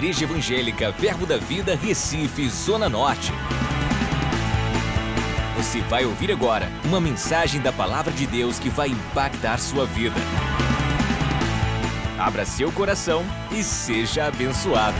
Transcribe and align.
Igreja 0.00 0.24
Evangélica 0.24 0.90
Verbo 0.92 1.26
da 1.26 1.36
Vida, 1.36 1.76
Recife, 1.76 2.48
Zona 2.48 2.88
Norte. 2.88 3.30
Você 5.58 5.82
vai 5.82 6.06
ouvir 6.06 6.32
agora 6.32 6.70
uma 6.86 6.98
mensagem 6.98 7.60
da 7.60 7.70
Palavra 7.70 8.10
de 8.10 8.26
Deus 8.26 8.58
que 8.58 8.70
vai 8.70 8.88
impactar 8.88 9.58
sua 9.58 9.84
vida. 9.84 10.16
Abra 12.18 12.46
seu 12.46 12.72
coração 12.72 13.22
e 13.52 13.62
seja 13.62 14.24
abençoado. 14.24 14.96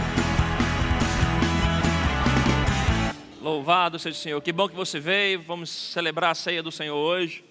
Louvado 3.41 3.99
seja 3.99 4.19
o 4.19 4.21
Senhor. 4.21 4.43
Que 4.43 4.53
bom 4.53 4.69
que 4.69 4.77
você 4.77 5.01
veio. 5.01 5.41
Vamos 5.41 5.71
celebrar 5.71 6.33
a 6.33 6.35
ceia 6.35 6.63
do 6.63 6.71
Senhor 6.71 6.95
hoje. 6.95 7.43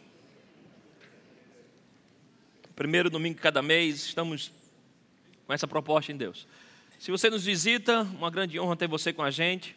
Primeiro 2.75 3.09
domingo 3.09 3.37
de 3.37 3.41
cada 3.41 3.63
mês, 3.63 4.05
estamos 4.05 4.51
com 5.47 5.51
essa 5.51 5.67
proposta 5.67 6.11
em 6.11 6.15
Deus. 6.15 6.47
Se 6.99 7.11
você 7.11 7.29
nos 7.29 7.45
visita, 7.45 8.01
uma 8.01 8.29
grande 8.29 8.59
honra 8.59 8.75
ter 8.75 8.85
você 8.85 9.13
com 9.13 9.23
a 9.23 9.31
gente, 9.31 9.73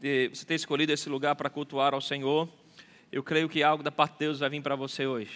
você 0.00 0.44
ter 0.44 0.56
escolhido 0.56 0.92
esse 0.92 1.08
lugar 1.08 1.36
para 1.36 1.48
cultuar 1.48 1.94
ao 1.94 2.00
Senhor. 2.00 2.48
Eu 3.12 3.22
creio 3.22 3.48
que 3.48 3.62
algo 3.62 3.80
da 3.80 3.92
parte 3.92 4.14
de 4.14 4.18
Deus 4.18 4.40
vai 4.40 4.50
vir 4.50 4.60
para 4.60 4.74
você 4.74 5.06
hoje. 5.06 5.30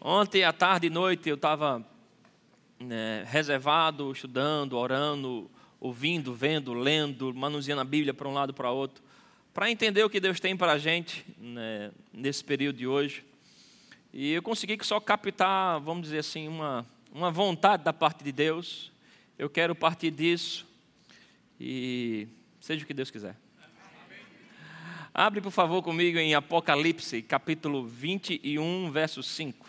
Ontem, 0.00 0.44
à 0.44 0.52
tarde 0.52 0.86
e 0.86 0.90
noite, 0.90 1.28
eu 1.28 1.34
estava 1.34 1.84
né, 2.78 3.24
reservado, 3.26 4.12
estudando, 4.12 4.78
orando, 4.78 5.50
ouvindo, 5.80 6.32
vendo, 6.32 6.72
lendo, 6.72 7.34
manuseando 7.34 7.80
a 7.80 7.84
Bíblia 7.84 8.14
para 8.14 8.28
um 8.28 8.32
lado 8.32 8.50
e 8.50 8.54
para 8.54 8.70
outro, 8.70 9.02
para 9.52 9.72
entender 9.72 10.04
o 10.04 10.08
que 10.08 10.20
Deus 10.20 10.38
tem 10.38 10.56
para 10.56 10.74
a 10.74 10.78
gente 10.78 11.26
né, 11.36 11.90
nesse 12.12 12.44
período 12.44 12.76
de 12.76 12.86
hoje. 12.86 13.24
E 14.12 14.34
eu 14.34 14.40
consegui 14.40 14.78
só 14.82 15.00
captar, 15.00 15.80
vamos 15.80 16.04
dizer 16.04 16.18
assim, 16.18 16.46
uma, 16.46 16.86
uma 17.12 17.32
vontade 17.32 17.82
da 17.82 17.92
parte 17.92 18.22
de 18.22 18.30
Deus. 18.30 18.94
Eu 19.38 19.50
quero 19.50 19.74
partir 19.74 20.10
disso 20.10 20.66
e 21.60 22.26
seja 22.58 22.82
o 22.82 22.86
que 22.86 22.94
Deus 22.94 23.10
quiser. 23.10 23.36
Abre, 25.12 25.42
por 25.42 25.50
favor, 25.50 25.82
comigo 25.82 26.18
em 26.18 26.34
Apocalipse, 26.34 27.20
capítulo 27.22 27.86
21, 27.86 28.90
verso 28.90 29.22
5. 29.22 29.66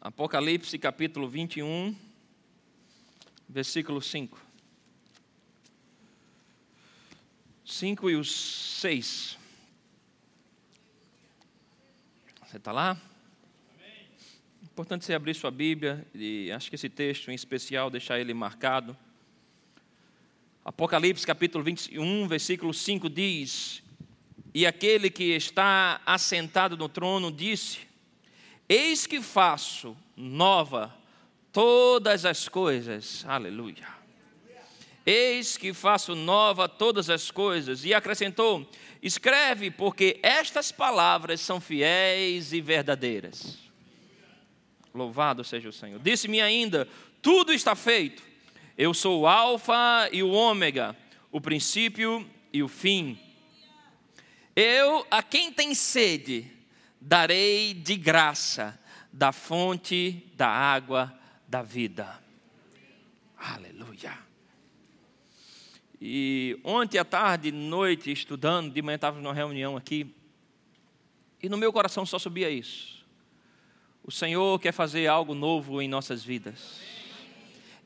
Apocalipse, 0.00 0.78
capítulo 0.78 1.28
21, 1.28 1.94
versículo 3.46 4.00
5. 4.00 4.40
5 7.66 8.10
e 8.10 8.16
os 8.16 8.34
6. 8.80 9.38
Você 12.46 12.56
está 12.56 12.72
lá? 12.72 13.09
Importante 14.80 15.04
você 15.04 15.12
abrir 15.12 15.34
sua 15.34 15.50
Bíblia 15.50 16.06
e 16.14 16.50
acho 16.50 16.70
que 16.70 16.74
esse 16.74 16.88
texto 16.88 17.30
em 17.30 17.34
especial, 17.34 17.90
deixar 17.90 18.18
ele 18.18 18.32
marcado. 18.32 18.96
Apocalipse 20.64 21.26
capítulo 21.26 21.62
21, 21.62 22.26
versículo 22.26 22.72
5 22.72 23.10
diz: 23.10 23.82
E 24.54 24.66
aquele 24.66 25.10
que 25.10 25.36
está 25.36 26.00
assentado 26.06 26.78
no 26.78 26.88
trono 26.88 27.30
disse: 27.30 27.80
Eis 28.66 29.06
que 29.06 29.20
faço 29.20 29.94
nova 30.16 30.96
todas 31.52 32.24
as 32.24 32.48
coisas. 32.48 33.22
Aleluia. 33.28 33.86
Eis 35.04 35.58
que 35.58 35.74
faço 35.74 36.14
nova 36.14 36.66
todas 36.66 37.10
as 37.10 37.30
coisas. 37.30 37.84
E 37.84 37.92
acrescentou: 37.92 38.66
Escreve, 39.02 39.70
porque 39.70 40.18
estas 40.22 40.72
palavras 40.72 41.42
são 41.42 41.60
fiéis 41.60 42.54
e 42.54 42.62
verdadeiras. 42.62 43.69
Louvado 44.94 45.44
seja 45.44 45.68
o 45.68 45.72
Senhor. 45.72 46.00
Disse-me 46.00 46.40
ainda: 46.40 46.88
tudo 47.22 47.52
está 47.52 47.74
feito. 47.74 48.22
Eu 48.76 48.94
sou 48.94 49.20
o 49.20 49.26
Alfa 49.26 50.08
e 50.12 50.22
o 50.22 50.30
Ômega, 50.30 50.96
o 51.30 51.40
princípio 51.40 52.28
e 52.52 52.62
o 52.62 52.68
fim. 52.68 53.18
Eu, 54.56 55.06
a 55.10 55.22
quem 55.22 55.52
tem 55.52 55.74
sede, 55.74 56.50
darei 57.00 57.74
de 57.74 57.96
graça 57.96 58.78
da 59.12 59.32
fonte 59.32 60.26
da 60.34 60.48
água 60.48 61.12
da 61.46 61.62
vida. 61.62 62.20
Aleluia. 63.36 64.18
E 66.00 66.58
ontem 66.64 66.98
à 66.98 67.04
tarde, 67.04 67.52
noite, 67.52 68.10
estudando, 68.10 68.72
de 68.72 68.80
manhã 68.80 68.94
estávamos 68.94 69.22
numa 69.22 69.34
reunião 69.34 69.76
aqui, 69.76 70.14
e 71.42 71.48
no 71.48 71.58
meu 71.58 71.72
coração 71.72 72.06
só 72.06 72.18
subia 72.18 72.50
isso. 72.50 72.99
O 74.04 74.10
Senhor 74.10 74.58
quer 74.58 74.72
fazer 74.72 75.06
algo 75.06 75.34
novo 75.34 75.80
em 75.80 75.88
nossas 75.88 76.24
vidas. 76.24 76.80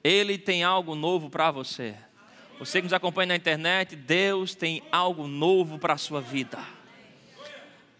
Ele 0.02 0.38
tem 0.38 0.62
algo 0.62 0.94
novo 0.94 1.28
para 1.28 1.50
você. 1.50 1.94
Você 2.58 2.78
que 2.78 2.84
nos 2.84 2.92
acompanha 2.92 3.28
na 3.28 3.36
internet, 3.36 3.96
Deus 3.96 4.54
tem 4.54 4.82
algo 4.92 5.26
novo 5.26 5.78
para 5.78 5.94
a 5.94 5.98
sua 5.98 6.20
vida. 6.20 6.58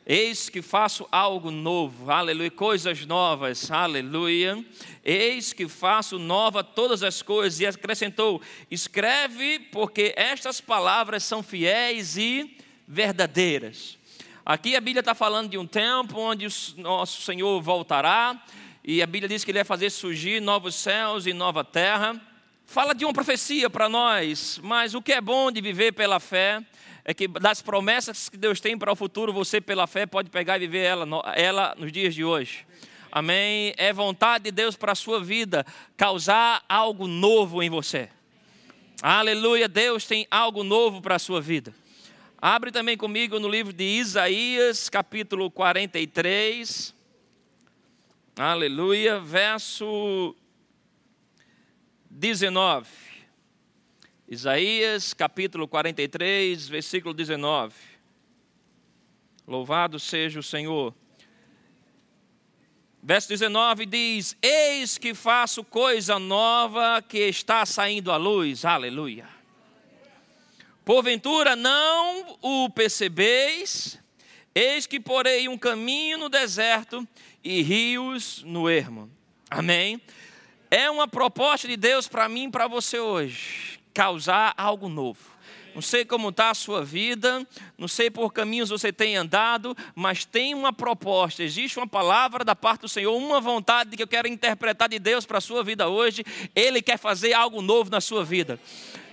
Eis 0.06 0.50
que 0.50 0.60
faço 0.60 1.08
algo 1.10 1.50
novo, 1.50 2.10
aleluia, 2.10 2.50
coisas 2.50 3.06
novas, 3.06 3.70
aleluia. 3.70 4.62
Eis 5.02 5.54
que 5.54 5.66
faço 5.66 6.18
nova 6.18 6.62
todas 6.62 7.02
as 7.02 7.22
coisas. 7.22 7.58
E 7.58 7.66
acrescentou: 7.66 8.40
escreve, 8.70 9.58
porque 9.72 10.12
estas 10.14 10.60
palavras 10.60 11.24
são 11.24 11.42
fiéis 11.42 12.18
e 12.18 12.54
verdadeiras. 12.86 13.98
Aqui 14.46 14.76
a 14.76 14.80
Bíblia 14.80 15.00
está 15.00 15.14
falando 15.14 15.48
de 15.48 15.56
um 15.56 15.66
tempo 15.66 16.20
onde 16.20 16.46
o 16.46 16.50
nosso 16.76 17.22
Senhor 17.22 17.62
voltará, 17.62 18.38
e 18.84 19.00
a 19.00 19.06
Bíblia 19.06 19.26
diz 19.26 19.42
que 19.42 19.50
Ele 19.50 19.60
vai 19.60 19.64
fazer 19.64 19.88
surgir 19.88 20.38
novos 20.38 20.74
céus 20.74 21.24
e 21.24 21.32
nova 21.32 21.64
terra. 21.64 22.20
Fala 22.66 22.94
de 22.94 23.06
uma 23.06 23.14
profecia 23.14 23.70
para 23.70 23.88
nós, 23.88 24.60
mas 24.62 24.94
o 24.94 25.00
que 25.00 25.14
é 25.14 25.20
bom 25.22 25.50
de 25.50 25.62
viver 25.62 25.92
pela 25.92 26.20
fé 26.20 26.62
é 27.06 27.14
que 27.14 27.26
das 27.26 27.62
promessas 27.62 28.28
que 28.28 28.36
Deus 28.36 28.60
tem 28.60 28.76
para 28.76 28.92
o 28.92 28.96
futuro, 28.96 29.32
você 29.32 29.62
pela 29.62 29.86
fé 29.86 30.04
pode 30.04 30.28
pegar 30.28 30.58
e 30.58 30.60
viver 30.60 30.84
ela, 30.84 31.06
ela 31.34 31.74
nos 31.78 31.90
dias 31.90 32.14
de 32.14 32.22
hoje. 32.22 32.66
Amém? 33.10 33.72
É 33.78 33.94
vontade 33.94 34.44
de 34.44 34.50
Deus 34.50 34.76
para 34.76 34.92
a 34.92 34.94
sua 34.94 35.24
vida 35.24 35.64
causar 35.96 36.62
algo 36.68 37.06
novo 37.06 37.62
em 37.62 37.70
você. 37.70 38.10
Aleluia, 39.00 39.68
Deus 39.68 40.04
tem 40.04 40.26
algo 40.30 40.62
novo 40.62 41.00
para 41.00 41.14
a 41.14 41.18
sua 41.18 41.40
vida. 41.40 41.74
Abre 42.46 42.70
também 42.70 42.94
comigo 42.94 43.40
no 43.40 43.48
livro 43.48 43.72
de 43.72 43.84
Isaías, 43.84 44.90
capítulo 44.90 45.50
43. 45.50 46.94
Aleluia, 48.36 49.18
verso 49.18 50.36
19. 52.10 52.86
Isaías, 54.28 55.14
capítulo 55.14 55.66
43, 55.66 56.68
versículo 56.68 57.14
19. 57.14 57.74
Louvado 59.48 59.98
seja 59.98 60.38
o 60.38 60.42
Senhor. 60.42 60.94
Verso 63.02 63.28
19 63.30 63.86
diz: 63.86 64.36
Eis 64.42 64.98
que 64.98 65.14
faço 65.14 65.64
coisa 65.64 66.18
nova 66.18 67.00
que 67.00 67.20
está 67.20 67.64
saindo 67.64 68.12
à 68.12 68.18
luz. 68.18 68.66
Aleluia. 68.66 69.33
Porventura 70.84 71.56
não 71.56 72.36
o 72.42 72.68
percebeis, 72.68 73.98
eis 74.54 74.86
que 74.86 75.00
porei 75.00 75.48
um 75.48 75.56
caminho 75.56 76.18
no 76.18 76.28
deserto 76.28 77.08
e 77.42 77.62
rios 77.62 78.42
no 78.44 78.68
ermo. 78.68 79.10
Amém? 79.50 79.98
É 80.70 80.90
uma 80.90 81.08
proposta 81.08 81.66
de 81.66 81.76
Deus 81.76 82.06
para 82.06 82.28
mim 82.28 82.48
e 82.48 82.50
para 82.50 82.66
você 82.66 82.98
hoje, 82.98 83.80
causar 83.94 84.52
algo 84.58 84.90
novo. 84.90 85.32
Não 85.74 85.80
sei 85.80 86.04
como 86.04 86.28
está 86.28 86.50
a 86.50 86.54
sua 86.54 86.84
vida, 86.84 87.46
não 87.78 87.88
sei 87.88 88.10
por 88.10 88.32
caminhos 88.32 88.68
você 88.68 88.92
tem 88.92 89.16
andado, 89.16 89.74
mas 89.94 90.24
tem 90.24 90.54
uma 90.54 90.72
proposta, 90.72 91.42
existe 91.42 91.78
uma 91.78 91.86
palavra 91.86 92.44
da 92.44 92.54
parte 92.54 92.82
do 92.82 92.88
Senhor, 92.88 93.16
uma 93.16 93.40
vontade 93.40 93.96
que 93.96 94.02
eu 94.02 94.06
quero 94.06 94.28
interpretar 94.28 94.88
de 94.88 94.98
Deus 94.98 95.24
para 95.24 95.38
a 95.38 95.40
sua 95.40 95.64
vida 95.64 95.88
hoje. 95.88 96.22
Ele 96.54 96.82
quer 96.82 96.98
fazer 96.98 97.32
algo 97.32 97.62
novo 97.62 97.90
na 97.90 98.02
sua 98.02 98.22
vida 98.22 98.60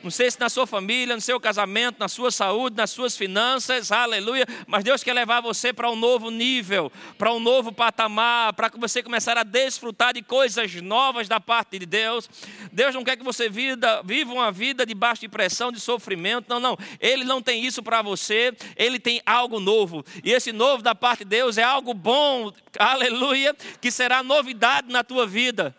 não 0.04 0.10
sei 0.10 0.32
se 0.32 0.40
na 0.40 0.50
sua 0.50 0.66
família, 0.66 1.16
no 1.16 1.22
seu 1.22 1.40
casamento, 1.40 2.00
na 2.00 2.08
sua 2.08 2.32
saúde, 2.32 2.76
nas 2.76 2.90
suas 2.90 3.16
finanças, 3.16 3.92
aleluia. 3.92 4.46
Mas 4.66 4.84
Deus 4.84 5.04
quer 5.04 5.14
levar 5.14 5.42
você 5.42 5.72
para 5.72 5.90
um 5.90 5.96
novo 5.96 6.32
nível, 6.32 6.92
para 7.18 7.32
um 7.32 7.40
novo 7.40 7.72
patamar, 7.72 8.54
para 8.54 8.70
que 8.70 8.80
você 8.80 9.04
começar 9.04 9.38
a 9.38 9.44
desfrutar 9.44 10.14
de 10.14 10.22
coisas 10.22 10.74
novas 10.76 11.28
da 11.28 11.40
parte 11.40 11.78
de 11.78 11.86
Deus. 11.86 12.30
Deus 12.72 12.96
não 12.96 13.04
quer 13.04 13.16
que 13.16 13.24
você 13.24 13.48
vida, 13.48 14.02
viva 14.04 14.34
uma 14.34 14.52
vida 14.52 14.86
debaixo 14.86 15.22
de 15.22 15.30
pressão, 15.30 15.72
de 15.72 15.80
sofrimento. 15.80 16.48
Não, 16.50 16.60
não. 16.60 16.78
Ele 17.00 17.24
não 17.24 17.42
tem 17.42 17.66
isso 17.66 17.84
para 17.84 18.02
você. 18.02 18.54
Ele 18.76 19.00
tem 19.00 19.22
algo 19.26 19.60
novo. 19.60 20.04
E 20.24 20.32
esse 20.32 20.52
novo 20.52 20.82
da 20.82 20.96
parte 20.96 21.20
de 21.20 21.30
Deus 21.30 21.58
é 21.58 21.64
algo 21.64 21.94
bom, 21.94 22.52
aleluia, 22.80 23.56
que 23.80 23.92
será 23.92 24.24
novidade 24.24 24.92
na 24.92 25.04
tua 25.04 25.28
vida. 25.28 25.76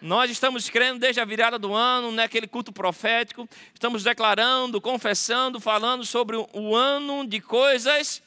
Nós 0.00 0.30
estamos 0.30 0.70
crendo 0.70 1.00
desde 1.00 1.20
a 1.20 1.24
virada 1.24 1.58
do 1.58 1.74
ano, 1.74 2.12
naquele 2.12 2.46
culto 2.46 2.72
profético, 2.72 3.48
estamos 3.74 4.04
declarando, 4.04 4.80
confessando, 4.80 5.58
falando 5.58 6.04
sobre 6.04 6.36
o 6.36 6.76
ano 6.76 7.26
de 7.26 7.40
coisas 7.40 8.22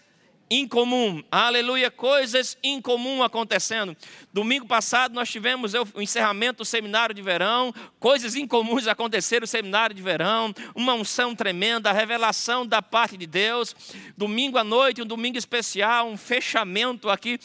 incomum. 0.51 1.23
Aleluia, 1.31 1.89
coisas 1.89 2.57
incomum 2.61 3.23
acontecendo. 3.23 3.95
Domingo 4.33 4.67
passado 4.67 5.13
nós 5.13 5.29
tivemos 5.29 5.73
o 5.73 6.01
encerramento 6.01 6.57
do 6.57 6.65
seminário 6.65 7.15
de 7.15 7.21
verão, 7.21 7.73
coisas 7.97 8.35
incomuns 8.35 8.85
aconteceram 8.85 9.41
no 9.41 9.47
seminário 9.47 9.95
de 9.95 10.01
verão, 10.01 10.53
uma 10.75 10.93
unção 10.93 11.33
tremenda, 11.33 11.89
a 11.89 11.93
revelação 11.93 12.67
da 12.67 12.81
parte 12.81 13.15
de 13.15 13.25
Deus. 13.25 13.73
Domingo 14.17 14.57
à 14.57 14.63
noite, 14.63 15.01
um 15.01 15.05
domingo 15.05 15.37
especial, 15.37 16.09
um 16.09 16.17
fechamento 16.17 17.09
aqui, 17.09 17.39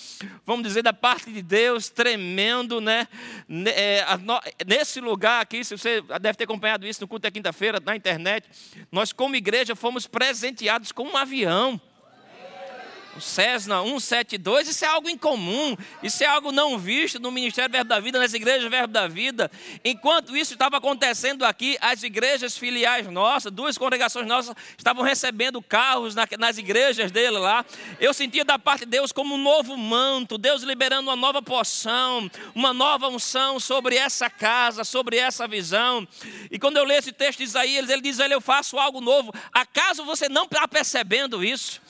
vamos 0.44 0.66
dizer, 0.66 0.82
da 0.82 0.92
parte 0.92 1.30
de 1.30 1.42
Deus, 1.42 1.88
tremendo, 1.88 2.80
né? 2.80 3.06
É, 3.66 4.04
nesse 4.66 5.00
lugar 5.00 5.42
aqui, 5.42 5.62
se 5.62 5.78
você 5.78 6.02
deve 6.20 6.34
ter 6.34 6.44
acompanhado 6.44 6.84
isso 6.84 7.00
no 7.00 7.06
culto 7.06 7.22
da 7.22 7.30
quinta-feira 7.30 7.80
na 7.84 7.94
internet, 7.94 8.48
nós 8.90 9.12
como 9.12 9.36
igreja 9.36 9.76
fomos 9.76 10.08
presenteados 10.08 10.90
com 10.90 11.04
um 11.04 11.16
avião 11.16 11.80
o 13.16 13.20
Cessna 13.20 13.82
172, 13.82 14.68
isso 14.68 14.84
é 14.84 14.88
algo 14.88 15.08
incomum, 15.08 15.76
isso 16.02 16.22
é 16.22 16.26
algo 16.26 16.52
não 16.52 16.78
visto 16.78 17.18
no 17.18 17.30
Ministério 17.30 17.72
Verbo 17.72 17.88
da 17.88 17.98
Vida, 17.98 18.18
nas 18.18 18.34
igrejas 18.34 18.70
Verbo 18.70 18.92
da 18.92 19.08
Vida. 19.08 19.50
Enquanto 19.84 20.36
isso 20.36 20.52
estava 20.52 20.76
acontecendo 20.76 21.44
aqui, 21.44 21.78
as 21.80 22.02
igrejas 22.02 22.56
filiais 22.56 23.06
nossas, 23.08 23.50
duas 23.50 23.78
congregações 23.78 24.26
nossas, 24.26 24.54
estavam 24.76 25.02
recebendo 25.02 25.62
carros 25.62 26.14
nas 26.14 26.58
igrejas 26.58 27.10
dele 27.10 27.38
lá. 27.38 27.64
Eu 27.98 28.12
sentia 28.12 28.44
da 28.44 28.58
parte 28.58 28.80
de 28.80 28.90
Deus 28.90 29.12
como 29.12 29.34
um 29.34 29.38
novo 29.38 29.76
manto, 29.76 30.36
Deus 30.36 30.62
liberando 30.62 31.08
uma 31.08 31.16
nova 31.16 31.40
porção, 31.40 32.30
uma 32.54 32.74
nova 32.74 33.08
unção 33.08 33.58
sobre 33.58 33.96
essa 33.96 34.28
casa, 34.28 34.84
sobre 34.84 35.16
essa 35.16 35.48
visão. 35.48 36.06
E 36.50 36.58
quando 36.58 36.76
eu 36.76 36.84
leio 36.84 36.98
esse 36.98 37.12
texto 37.12 37.38
de 37.38 37.44
Isaías, 37.44 37.88
ele 37.88 38.02
diz: 38.02 38.18
Eu 38.18 38.40
faço 38.40 38.78
algo 38.78 39.00
novo. 39.00 39.32
Acaso 39.52 40.04
você 40.04 40.28
não 40.28 40.44
está 40.44 40.68
percebendo 40.68 41.42
isso? 41.42 41.80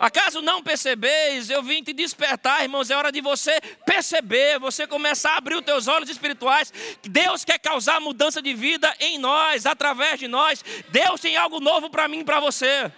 Acaso 0.00 0.40
não 0.40 0.62
percebeis? 0.62 1.50
Eu 1.50 1.62
vim 1.62 1.82
te 1.82 1.92
despertar, 1.92 2.62
irmãos. 2.62 2.88
É 2.88 2.96
hora 2.96 3.12
de 3.12 3.20
você 3.20 3.60
perceber, 3.84 4.58
você 4.58 4.86
começar 4.86 5.34
a 5.34 5.36
abrir 5.36 5.56
os 5.56 5.64
teus 5.64 5.88
olhos 5.88 6.08
espirituais. 6.08 6.72
Deus 7.02 7.44
quer 7.44 7.58
causar 7.58 8.00
mudança 8.00 8.40
de 8.40 8.54
vida 8.54 8.90
em 8.98 9.18
nós, 9.18 9.66
através 9.66 10.18
de 10.18 10.26
nós. 10.26 10.64
Deus 10.88 11.20
tem 11.20 11.36
algo 11.36 11.60
novo 11.60 11.90
para 11.90 12.08
mim 12.08 12.20
e 12.20 12.24
para 12.24 12.40
você. 12.40 12.90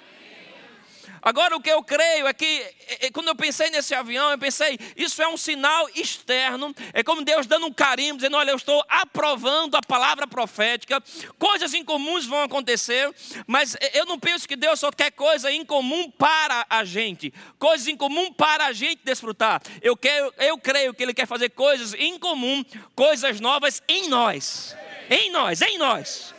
Agora, 1.22 1.54
o 1.56 1.60
que 1.60 1.70
eu 1.70 1.82
creio 1.84 2.26
é 2.26 2.34
que, 2.34 2.44
é, 2.88 3.06
é, 3.06 3.10
quando 3.12 3.28
eu 3.28 3.36
pensei 3.36 3.70
nesse 3.70 3.94
avião, 3.94 4.32
eu 4.32 4.38
pensei, 4.38 4.76
isso 4.96 5.22
é 5.22 5.28
um 5.28 5.36
sinal 5.36 5.88
externo, 5.94 6.74
é 6.92 7.04
como 7.04 7.22
Deus 7.22 7.46
dando 7.46 7.66
um 7.66 7.72
carimbo, 7.72 8.16
dizendo: 8.16 8.36
olha, 8.36 8.50
eu 8.50 8.56
estou 8.56 8.84
aprovando 8.88 9.76
a 9.76 9.80
palavra 9.80 10.26
profética, 10.26 11.00
coisas 11.38 11.72
incomuns 11.74 12.26
vão 12.26 12.42
acontecer, 12.42 13.08
mas 13.46 13.76
eu 13.94 14.04
não 14.04 14.18
penso 14.18 14.48
que 14.48 14.56
Deus 14.56 14.80
só 14.80 14.90
quer 14.90 15.12
coisa 15.12 15.52
incomum 15.52 16.10
para 16.10 16.66
a 16.68 16.84
gente, 16.84 17.32
coisas 17.56 17.86
incomum 17.86 18.32
para 18.32 18.66
a 18.66 18.72
gente 18.72 19.00
desfrutar. 19.04 19.62
Eu, 19.80 19.96
quero, 19.96 20.34
eu 20.38 20.58
creio 20.58 20.92
que 20.92 21.04
Ele 21.04 21.14
quer 21.14 21.26
fazer 21.26 21.50
coisas 21.50 21.94
incomum, 21.94 22.64
coisas 22.96 23.38
novas 23.38 23.80
em 23.88 24.08
nós. 24.08 24.76
Em 25.08 25.30
nós, 25.30 25.62
em 25.62 25.78
nós. 25.78 26.34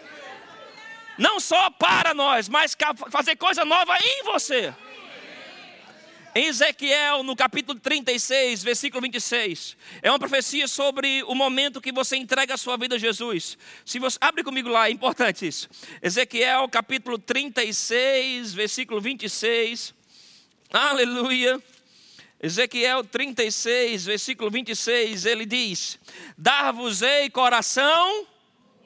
Não 1.18 1.40
só 1.40 1.70
para 1.70 2.14
nós, 2.14 2.50
mas 2.50 2.76
fazer 3.10 3.36
coisa 3.36 3.64
nova 3.64 3.96
em 3.98 4.24
você. 4.24 4.74
Em 6.36 6.48
Ezequiel, 6.48 7.22
no 7.22 7.36
capítulo 7.36 7.80
36, 7.80 8.64
versículo 8.64 9.00
26, 9.04 9.78
é 10.02 10.10
uma 10.10 10.18
profecia 10.18 10.68
sobre 10.68 11.22
o 11.24 11.36
momento 11.36 11.80
que 11.80 11.92
você 11.92 12.18
entrega 12.18 12.56
a 12.56 12.58
sua 12.58 12.76
vida 12.76 12.96
a 12.96 12.98
Jesus. 12.98 13.56
Se 13.86 14.00
você 14.00 14.18
abre 14.20 14.44
comigo 14.44 14.68
lá, 14.68 14.88
é 14.88 14.92
importante 14.92 15.46
isso. 15.46 15.70
Ezequiel, 16.02 16.68
capítulo 16.70 17.20
36, 17.20 18.56
versículo 18.56 19.00
26. 19.00 19.94
Aleluia. 20.72 21.62
Ezequiel 22.42 23.04
36, 23.04 24.06
versículo 24.06 24.50
26, 24.50 25.28
ele 25.28 25.46
diz: 25.46 26.00
Dar-vos-ei 26.36 27.30
coração 27.30 28.26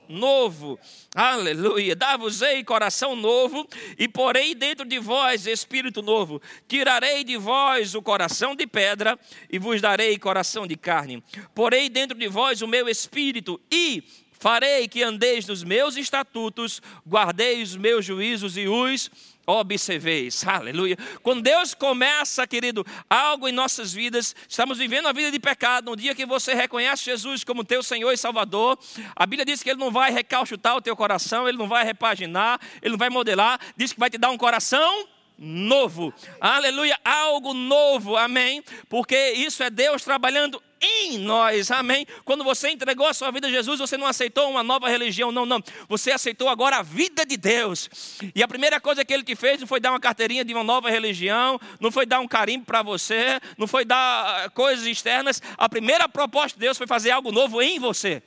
novo. 0.09 0.79
Aleluia. 1.15 1.95
Dar-vos-ei 1.95 2.63
coração 2.63 3.15
novo 3.15 3.67
e 3.97 4.07
porei 4.07 4.53
dentro 4.55 4.85
de 4.85 4.99
vós 4.99 5.47
espírito 5.47 6.01
novo. 6.01 6.41
Tirarei 6.67 7.23
de 7.23 7.37
vós 7.37 7.95
o 7.95 8.01
coração 8.01 8.55
de 8.55 8.65
pedra 8.67 9.17
e 9.51 9.59
vos 9.59 9.81
darei 9.81 10.17
coração 10.17 10.67
de 10.67 10.75
carne. 10.75 11.23
Porei 11.53 11.89
dentro 11.89 12.17
de 12.17 12.27
vós 12.27 12.61
o 12.61 12.67
meu 12.67 12.87
espírito 12.87 13.59
e 13.71 14.03
farei 14.31 14.87
que 14.87 15.03
andeis 15.03 15.47
nos 15.47 15.63
meus 15.63 15.97
estatutos, 15.97 16.81
guardeis 17.07 17.71
os 17.71 17.77
meus 17.77 18.05
juízos 18.05 18.57
e 18.57 18.67
os 18.67 19.09
observeis. 19.47 20.45
Aleluia. 20.45 20.97
Quando 21.23 21.41
Deus 21.41 21.73
começa, 21.73 22.45
querido, 22.45 22.85
algo 23.09 23.47
em 23.47 23.51
nossas 23.53 23.93
vidas, 23.93 24.35
estamos 24.47 24.77
vivendo 24.77 25.05
uma 25.05 25.13
vida 25.13 25.31
de 25.31 25.39
pecado. 25.39 25.89
No 25.89 25.95
dia 25.95 26.13
que 26.13 26.25
você 26.25 26.53
reconhece 26.53 27.05
Jesus 27.05 27.45
como 27.45 27.63
teu 27.63 27.81
Senhor 27.81 28.11
e 28.11 28.17
Salvador, 28.17 28.77
a 29.15 29.25
Bíblia 29.25 29.45
diz 29.45 29.63
que 29.63 29.69
Ele 29.69 29.79
não 29.79 29.89
vai 29.89 30.11
recalchutar 30.11 30.75
o 30.75 30.81
teu 30.81 30.95
coração, 30.95 31.47
Ele 31.47 31.57
não 31.57 31.67
vai 31.67 31.85
repaginar, 31.85 32.59
Ele 32.81 32.91
não 32.91 32.97
vai 32.97 33.09
modelar, 33.09 33.59
diz 33.77 33.93
que 33.93 33.99
vai 33.99 34.09
te 34.09 34.17
dar 34.17 34.29
um 34.29 34.37
coração 34.37 35.07
novo. 35.37 36.13
Aleluia, 36.39 36.97
algo 37.03 37.53
novo. 37.53 38.15
Amém. 38.15 38.63
Porque 38.89 39.31
isso 39.31 39.61
é 39.63 39.69
Deus 39.69 40.03
trabalhando 40.03 40.61
em 40.79 41.17
nós, 41.17 41.71
amém? 41.71 42.05
Quando 42.23 42.43
você 42.43 42.69
entregou 42.69 43.07
a 43.07 43.13
sua 43.13 43.31
vida 43.31 43.47
a 43.47 43.49
Jesus, 43.49 43.79
você 43.79 43.97
não 43.97 44.05
aceitou 44.05 44.49
uma 44.49 44.61
nova 44.61 44.87
religião, 44.89 45.31
não, 45.31 45.45
não. 45.45 45.61
Você 45.87 46.11
aceitou 46.11 46.49
agora 46.49 46.77
a 46.77 46.83
vida 46.83 47.25
de 47.25 47.35
Deus. 47.35 47.89
E 48.33 48.43
a 48.43 48.47
primeira 48.47 48.79
coisa 48.79 49.03
que 49.03 49.13
ele 49.13 49.23
te 49.23 49.35
fez 49.35 49.59
não 49.59 49.67
foi 49.67 49.79
dar 49.79 49.91
uma 49.91 49.99
carteirinha 49.99 50.45
de 50.45 50.53
uma 50.53 50.63
nova 50.63 50.89
religião, 50.89 51.59
não 51.79 51.91
foi 51.91 52.05
dar 52.05 52.19
um 52.19 52.27
carimbo 52.27 52.65
para 52.65 52.83
você, 52.83 53.39
não 53.57 53.67
foi 53.67 53.85
dar 53.85 54.45
ah, 54.45 54.49
coisas 54.49 54.85
externas. 54.85 55.41
A 55.57 55.67
primeira 55.67 56.07
proposta 56.07 56.57
de 56.57 56.65
Deus 56.65 56.77
foi 56.77 56.87
fazer 56.87 57.11
algo 57.11 57.31
novo 57.31 57.61
em 57.61 57.79
você 57.79 58.21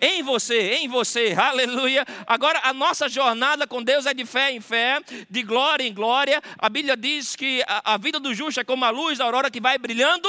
em 0.00 0.22
você, 0.22 0.74
em 0.76 0.88
você, 0.88 1.34
aleluia. 1.38 2.04
Agora, 2.26 2.60
a 2.64 2.72
nossa 2.72 3.08
jornada 3.08 3.66
com 3.66 3.82
Deus 3.82 4.06
é 4.06 4.14
de 4.14 4.24
fé 4.24 4.52
em 4.52 4.60
fé, 4.60 5.00
de 5.28 5.42
glória 5.42 5.84
em 5.84 5.92
glória. 5.92 6.42
A 6.58 6.68
Bíblia 6.68 6.96
diz 6.96 7.34
que 7.36 7.62
a, 7.66 7.94
a 7.94 7.96
vida 7.96 8.18
do 8.18 8.34
justo 8.34 8.60
é 8.60 8.64
como 8.64 8.84
a 8.84 8.90
luz 8.90 9.18
da 9.18 9.24
aurora 9.24 9.50
que 9.50 9.60
vai 9.60 9.78
brilhando 9.78 10.28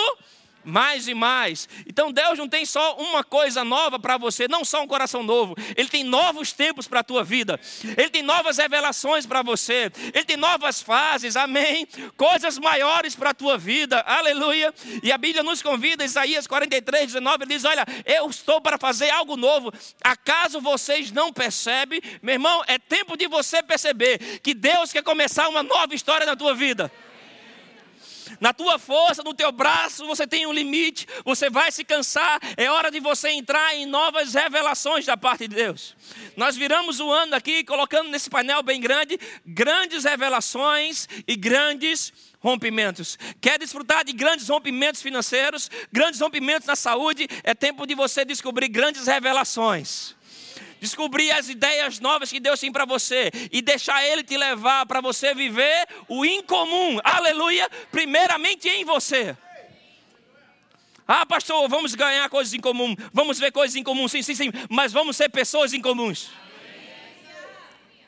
mais 0.64 1.08
e 1.08 1.14
mais. 1.14 1.68
Então 1.88 2.12
Deus 2.12 2.38
não 2.38 2.48
tem 2.48 2.66
só 2.66 2.96
uma 2.98 3.24
coisa 3.24 3.64
nova 3.64 4.00
para 4.00 4.18
você, 4.18 4.48
não 4.48 4.64
só 4.64 4.84
um 4.84 4.88
coração 4.88 5.24
novo. 5.24 5.56
Ele 5.76 5.90
tem 5.90 6.04
novos 6.04 6.52
tempos 6.52 6.88
para 6.88 7.00
a 7.00 7.04
tua 7.04 7.24
vida. 7.24 7.60
Ele 7.98 8.10
tem 8.10 8.24
novas 8.24 8.58
revelações 8.58 9.26
para 9.26 9.42
você. 9.42 9.92
Ele 10.14 10.26
tem 10.26 10.38
novas 10.38 10.82
fases. 10.82 11.36
Amém. 11.36 11.88
Coisas 12.16 12.58
maiores 12.58 13.16
para 13.16 13.32
a 13.32 13.34
tua 13.34 13.58
vida. 13.58 14.00
Aleluia. 14.02 14.74
E 15.04 15.12
a 15.12 15.18
Bíblia 15.18 15.44
nos 15.44 15.62
convida, 15.62 16.04
Isaías 16.04 16.48
43, 16.48 17.14
19, 17.14 17.44
ele 17.44 17.54
diz: 17.54 17.66
"Olha, 17.66 17.86
eu 18.06 18.30
estou 18.30 18.62
para 18.62 18.78
fazer 18.78 19.10
algo 19.10 19.36
novo. 19.36 19.72
Acaso 20.04 20.62
vocês 20.62 21.12
não 21.12 21.32
percebem? 21.32 22.02
Meu 22.22 22.34
irmão, 22.34 22.64
é 22.68 22.78
tempo 22.78 23.18
de 23.18 23.28
você 23.28 23.62
perceber 23.64 24.40
que 24.42 24.54
Deus 24.54 24.92
quer 24.92 25.04
começar 25.04 25.48
uma 25.50 25.64
nova 25.64 25.94
história 25.94 26.26
na 26.26 26.36
tua 26.36 26.54
vida. 26.54 26.92
Na 28.40 28.54
tua 28.54 28.80
força, 28.80 29.24
no 29.24 29.34
teu 29.34 29.52
braço, 29.52 30.06
você 30.06 30.28
tem 30.28 30.46
um 30.46 30.54
limite, 30.54 31.08
você 31.24 31.50
vai 31.50 31.72
se 31.72 31.84
cansar. 31.84 32.40
É 32.58 32.70
hora 32.70 32.92
de 32.92 33.00
você 33.00 33.30
entrar 33.30 33.76
em 33.76 33.86
novas 33.86 34.34
revelações 34.34 35.06
da 35.06 35.18
parte 35.18 35.48
de 35.48 35.56
Deus. 35.56 35.96
Nós 36.36 36.56
viramos 36.56 37.00
o 37.00 37.12
ano 37.12 37.36
aqui 37.36 37.64
colocando 37.64 38.10
nesse 38.10 38.30
painel 38.30 38.64
bem 38.64 38.80
grande 38.80 39.20
grandes 39.46 40.04
revelações 40.04 41.08
e 41.28 41.36
grandes 41.36 42.14
rompimentos. 42.40 43.18
Quer 43.42 43.60
desfrutar 43.60 44.06
de 44.06 44.14
grandes 44.14 44.48
rompimentos 44.48 45.02
financeiros, 45.02 45.70
grandes 45.92 46.20
rompimentos 46.20 46.68
na 46.68 46.76
saúde? 46.76 47.28
É 47.44 47.54
tempo 47.54 47.86
de 47.86 47.96
você 47.96 48.24
descobrir 48.24 48.70
grandes 48.70 49.08
revelações 49.08 50.19
descobrir 50.80 51.32
as 51.32 51.50
ideias 51.50 52.00
novas 52.00 52.32
que 52.32 52.40
Deus 52.40 52.60
tem 52.60 52.72
para 52.72 52.86
você 52.86 53.32
e 53.52 53.62
deixar 53.62 54.04
Ele 54.06 54.24
te 54.24 54.38
levar 54.38 54.86
para 54.86 55.02
você 55.02 55.34
viver 55.34 55.88
o 56.08 56.26
incomum, 56.26 57.00
aleluia, 57.04 57.70
primeiramente 57.92 58.68
em 58.68 58.84
você. 58.86 59.36
Ah, 61.08 61.26
pastor, 61.26 61.68
vamos 61.68 61.96
ganhar 61.96 62.30
coisas 62.30 62.54
em 62.54 62.60
comum, 62.60 62.96
vamos 63.12 63.40
ver 63.40 63.52
coisas 63.52 63.76
em 63.76 63.84
comum, 63.84 64.08
sim, 64.08 64.22
sim, 64.22 64.36
sim, 64.36 64.52
mas 64.70 64.94
vamos 64.94 65.18
ser 65.18 65.30
pessoas 65.30 65.74
em 65.74 65.82
comuns. 65.82 66.30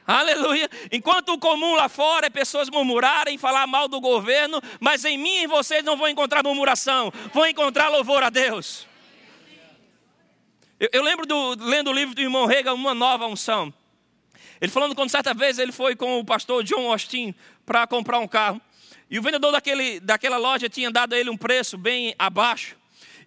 Aleluia. 0.06 0.70
Enquanto 0.92 1.30
o 1.30 1.40
comum 1.40 1.74
lá 1.76 1.88
fora 1.88 2.28
é 2.28 2.30
pessoas 2.30 2.70
murmurarem, 2.70 3.38
falar 3.38 3.66
mal 3.66 3.88
do 3.88 4.02
governo, 4.02 4.62
mas 4.80 5.06
em 5.06 5.18
mim 5.18 5.44
e 5.44 5.48
vocês 5.48 5.84
não 5.84 5.96
vão 5.96 6.10
encontrar 6.10 6.44
murmuração, 6.44 7.12
vão 7.34 7.46
encontrar 7.46 7.90
louvor 7.90 8.22
a 8.22 8.30
Deus. 8.30 8.91
Eu, 10.82 10.90
eu 10.94 11.04
lembro 11.04 11.28
do, 11.28 11.56
lendo 11.60 11.92
o 11.92 11.94
livro 11.94 12.16
do 12.16 12.22
irmão 12.22 12.48
Rega, 12.48 12.74
Uma 12.74 12.96
Nova 12.96 13.28
Unção. 13.28 13.72
Ele 14.60 14.72
falando 14.72 14.96
quando 14.96 15.12
certa 15.12 15.32
vez 15.32 15.60
ele 15.60 15.72
foi 15.72 15.96
com 15.96 16.18
o 16.18 16.26
pastor 16.26 16.64
John 16.64 16.92
Austin 16.92 17.36
para 17.68 17.86
comprar 17.86 18.18
um 18.18 18.28
carro. 18.28 18.60
E 19.08 19.20
o 19.20 19.22
vendedor 19.22 19.52
daquele, 19.52 20.00
daquela 20.00 20.38
loja 20.38 20.68
tinha 20.68 20.90
dado 20.90 21.14
a 21.14 21.20
ele 21.20 21.30
um 21.30 21.38
preço 21.38 21.78
bem 21.78 22.16
abaixo. 22.18 22.76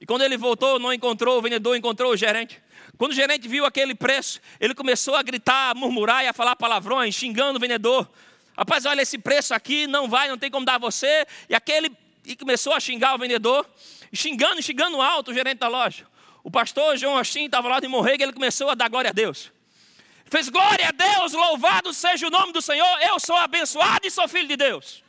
E 0.00 0.04
quando 0.04 0.22
ele 0.22 0.36
voltou, 0.36 0.80
não 0.80 0.92
encontrou 0.92 1.38
o 1.38 1.42
vendedor, 1.42 1.76
encontrou 1.76 2.10
o 2.10 2.16
gerente. 2.16 2.60
Quando 2.98 3.12
o 3.12 3.14
gerente 3.14 3.46
viu 3.46 3.64
aquele 3.64 3.94
preço, 3.94 4.40
ele 4.58 4.74
começou 4.74 5.14
a 5.14 5.22
gritar, 5.22 5.70
a 5.70 5.74
murmurar 5.76 6.24
e 6.24 6.26
a 6.26 6.32
falar 6.32 6.56
palavrões, 6.56 7.14
xingando 7.14 7.58
o 7.58 7.60
vendedor. 7.60 8.10
Rapaz, 8.58 8.84
olha 8.84 9.02
esse 9.02 9.16
preço 9.16 9.54
aqui, 9.54 9.86
não 9.86 10.08
vai, 10.08 10.28
não 10.28 10.36
tem 10.36 10.50
como 10.50 10.66
dar 10.66 10.74
a 10.74 10.78
você. 10.78 11.24
E 11.48 11.54
aquele 11.54 11.92
e 12.24 12.34
começou 12.34 12.72
a 12.72 12.80
xingar 12.80 13.14
o 13.14 13.18
vendedor, 13.18 13.64
xingando, 14.12 14.60
xingando 14.60 15.00
alto 15.00 15.30
o 15.30 15.34
gerente 15.34 15.58
da 15.58 15.68
loja. 15.68 16.04
O 16.44 16.50
pastor 16.50 16.98
João 16.98 17.16
Austin 17.16 17.46
estava 17.46 17.68
lá 17.68 17.80
de 17.80 17.88
morrer 17.88 18.16
e 18.20 18.22
ele 18.22 18.32
começou 18.32 18.68
a 18.68 18.74
dar 18.74 18.90
glória 18.90 19.08
a 19.08 19.12
Deus. 19.14 19.50
Fez 20.26 20.50
glória 20.50 20.88
a 20.88 20.92
Deus, 20.92 21.32
louvado 21.32 21.92
seja 21.94 22.26
o 22.26 22.30
nome 22.30 22.52
do 22.52 22.60
Senhor, 22.60 22.98
eu 23.00 23.18
sou 23.18 23.36
abençoado 23.36 24.06
e 24.06 24.10
sou 24.10 24.28
filho 24.28 24.46
de 24.46 24.56
Deus. 24.56 25.02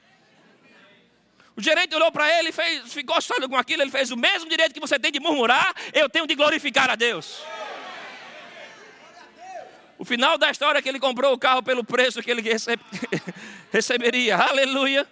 O 1.57 1.61
gerente 1.61 1.93
olhou 1.93 2.11
para 2.11 2.27
ele 2.39 2.49
e 2.49 2.51
fez, 2.53 2.93
ficou 2.93 3.21
sólido 3.21 3.49
com 3.49 3.57
aquilo, 3.57 3.81
ele 3.81 3.91
fez 3.91 4.11
o 4.11 4.17
mesmo 4.17 4.49
direito 4.49 4.73
que 4.73 4.79
você 4.79 4.97
tem 4.97 5.11
de 5.11 5.19
murmurar, 5.19 5.73
eu 5.93 6.09
tenho 6.09 6.25
de 6.25 6.35
glorificar 6.35 6.89
a 6.89 6.95
Deus. 6.95 7.41
O 9.97 10.05
final 10.05 10.37
da 10.37 10.51
história 10.51 10.79
é 10.79 10.81
que 10.81 10.89
ele 10.89 10.99
comprou 10.99 11.33
o 11.33 11.37
carro 11.37 11.63
pelo 11.63 11.83
preço 11.83 12.21
que 12.21 12.31
ele 12.31 12.41
recebe, 12.41 12.83
receberia. 13.71 14.37
Aleluia. 14.37 15.07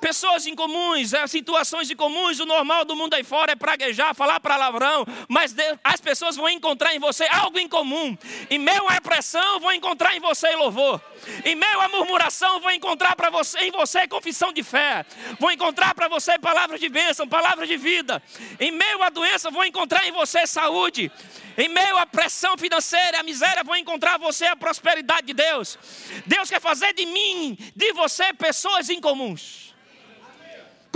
Pessoas 0.00 0.46
incomuns, 0.46 1.14
é, 1.14 1.26
situações 1.26 1.90
incomuns, 1.90 2.38
o 2.38 2.46
normal 2.46 2.84
do 2.84 2.94
mundo 2.94 3.14
aí 3.14 3.24
fora 3.24 3.52
é 3.52 3.56
praguejar, 3.56 4.14
falar 4.14 4.38
palavrão, 4.40 5.06
mas 5.26 5.54
as 5.82 6.00
pessoas 6.00 6.36
vão 6.36 6.48
encontrar 6.48 6.94
em 6.94 6.98
você 6.98 7.26
algo 7.30 7.58
em 7.58 7.66
comum. 7.66 8.16
Em 8.50 8.58
meio 8.58 8.86
à 8.88 9.00
pressão, 9.00 9.58
vão 9.58 9.72
encontrar 9.72 10.14
em 10.14 10.20
você 10.20 10.54
louvor. 10.54 11.00
Em 11.44 11.54
meio 11.54 11.80
à 11.80 11.88
murmuração, 11.88 12.60
vão 12.60 12.70
encontrar 12.70 13.16
para 13.16 13.30
você 13.30 13.58
em 13.60 13.70
você 13.70 14.06
confissão 14.06 14.52
de 14.52 14.62
fé. 14.62 15.04
Vão 15.40 15.50
encontrar 15.50 15.94
para 15.94 16.08
você 16.08 16.38
palavras 16.38 16.78
de 16.78 16.88
bênção, 16.88 17.26
palavras 17.26 17.68
de 17.68 17.76
vida. 17.76 18.22
Em 18.60 18.70
meio 18.70 19.02
à 19.02 19.08
doença, 19.08 19.50
vão 19.50 19.64
encontrar 19.64 20.06
em 20.06 20.12
você 20.12 20.46
saúde. 20.46 21.10
Em 21.56 21.68
meio 21.68 21.96
à 21.96 22.04
pressão 22.04 22.56
financeira, 22.58 23.20
à 23.20 23.22
miséria, 23.22 23.64
vão 23.64 23.76
encontrar 23.76 24.18
você 24.18 24.44
a 24.44 24.56
prosperidade 24.56 25.28
de 25.28 25.32
Deus. 25.32 25.78
Deus 26.26 26.50
quer 26.50 26.60
fazer 26.60 26.92
de 26.92 27.06
mim, 27.06 27.56
de 27.74 27.92
você, 27.94 28.32
pessoas 28.34 28.90
incomuns 28.90 29.66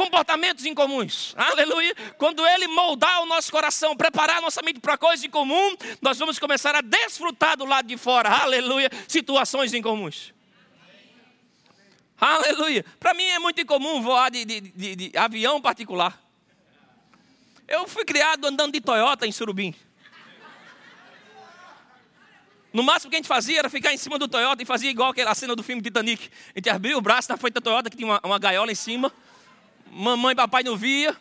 comportamentos 0.01 0.65
incomuns. 0.65 1.35
Aleluia. 1.37 1.95
Quando 2.17 2.47
Ele 2.47 2.67
moldar 2.69 3.21
o 3.21 3.27
nosso 3.27 3.53
coração, 3.53 3.95
preparar 3.95 4.39
a 4.39 4.41
nossa 4.41 4.63
mente 4.63 4.81
para 4.81 4.97
coisas 4.97 5.23
em 5.23 5.29
comum, 5.29 5.77
nós 6.01 6.19
vamos 6.19 6.39
começar 6.39 6.75
a 6.75 6.81
desfrutar 6.81 7.55
do 7.55 7.67
lado 7.67 7.87
de 7.87 7.99
fora. 7.99 8.31
Aleluia. 8.31 8.91
Situações 9.07 9.75
incomuns. 9.75 10.33
Aleluia. 12.19 12.83
Para 12.99 13.13
mim 13.13 13.25
é 13.25 13.39
muito 13.39 13.61
incomum 13.61 14.01
voar 14.01 14.31
de, 14.31 14.47
de, 14.47 14.61
de, 14.63 14.97
de, 14.97 15.19
avião 15.19 15.61
particular. 15.61 16.19
Eu 17.69 17.87
fui 17.87 18.07
criado 18.07 18.47
andando 18.47 18.73
de 18.73 18.81
Toyota 18.81 19.27
em 19.27 19.33
Surubim. 19.33 19.75
No 22.73 22.83
máximo 22.83 23.11
que 23.11 23.17
a 23.17 23.19
gente 23.19 23.29
fazia 23.29 23.59
era 23.59 23.69
ficar 23.69 23.93
em 23.93 23.99
cima 23.99 24.19
do 24.19 24.27
Toyota 24.27 24.63
e 24.63 24.67
fazia 24.67 24.89
igual 24.89 25.11
aquela 25.11 25.35
cena 25.35 25.55
do 25.55 25.63
filme 25.63 25.83
Titanic. 25.83 26.31
A 26.55 26.59
gente 26.59 26.71
abria 26.71 26.97
o 26.97 27.03
braço 27.03 27.31
na 27.31 27.37
frente 27.37 27.55
da 27.55 27.61
Toyota, 27.61 27.91
que 27.91 27.99
tinha 27.99 28.09
uma, 28.09 28.21
uma 28.25 28.39
gaiola 28.39 28.73
em 28.73 28.75
cima 28.75 29.13
mamãe 29.91 30.33
e 30.33 30.37
papai 30.37 30.63
não 30.63 30.77
via, 30.77 31.17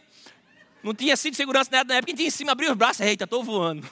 não 0.84 0.94
tinha 0.94 1.18
cinto 1.18 1.32
de 1.32 1.38
segurança 1.38 1.70
na 1.72 1.80
época, 1.80 2.06
quem 2.06 2.16
tinha 2.16 2.28
em 2.28 2.32
cima 2.32 2.52
abriu 2.52 2.72
os 2.72 2.78
braços, 2.78 3.02
eita, 3.02 3.26
estou 3.26 3.44
voando. 3.44 3.88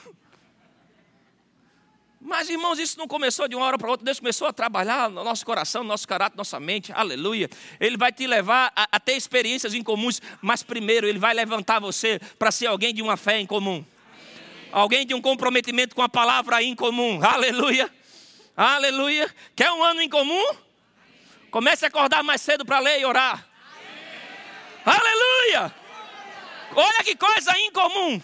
Mas, 2.20 2.50
irmãos, 2.50 2.78
isso 2.78 2.98
não 2.98 3.06
começou 3.06 3.46
de 3.46 3.54
uma 3.54 3.64
hora 3.64 3.78
para 3.78 3.88
outra. 3.88 4.04
Deus 4.04 4.18
começou 4.18 4.48
a 4.48 4.52
trabalhar 4.52 5.08
no 5.08 5.22
nosso 5.22 5.46
coração, 5.46 5.82
no 5.82 5.88
nosso 5.88 6.06
caráter, 6.06 6.36
nossa 6.36 6.58
mente. 6.58 6.92
Aleluia. 6.92 7.48
Ele 7.78 7.96
vai 7.96 8.12
te 8.12 8.26
levar 8.26 8.72
a, 8.74 8.88
a 8.92 9.00
ter 9.00 9.12
experiências 9.12 9.72
incomuns. 9.72 10.20
Mas, 10.42 10.62
primeiro, 10.62 11.06
Ele 11.06 11.18
vai 11.18 11.32
levantar 11.32 11.78
você 11.78 12.20
para 12.38 12.50
ser 12.50 12.66
alguém 12.66 12.92
de 12.92 13.00
uma 13.00 13.16
fé 13.16 13.38
em 13.38 13.46
comum. 13.46 13.84
Alguém 14.72 15.06
de 15.06 15.14
um 15.14 15.22
comprometimento 15.22 15.94
com 15.94 16.02
a 16.02 16.08
palavra 16.08 16.62
em 16.62 16.74
comum. 16.74 17.20
Aleluia. 17.24 17.90
Aleluia. 18.56 19.34
Quer 19.54 19.70
um 19.70 19.82
ano 19.82 20.02
em 20.02 20.08
comum? 20.08 20.44
Comece 21.50 21.84
a 21.84 21.88
acordar 21.88 22.22
mais 22.22 22.42
cedo 22.42 22.64
para 22.64 22.80
ler 22.80 23.00
e 23.00 23.06
orar. 23.06 23.47
Aleluia! 24.84 25.74
Olha 26.74 27.04
que 27.04 27.16
coisa 27.16 27.58
incomum. 27.58 28.20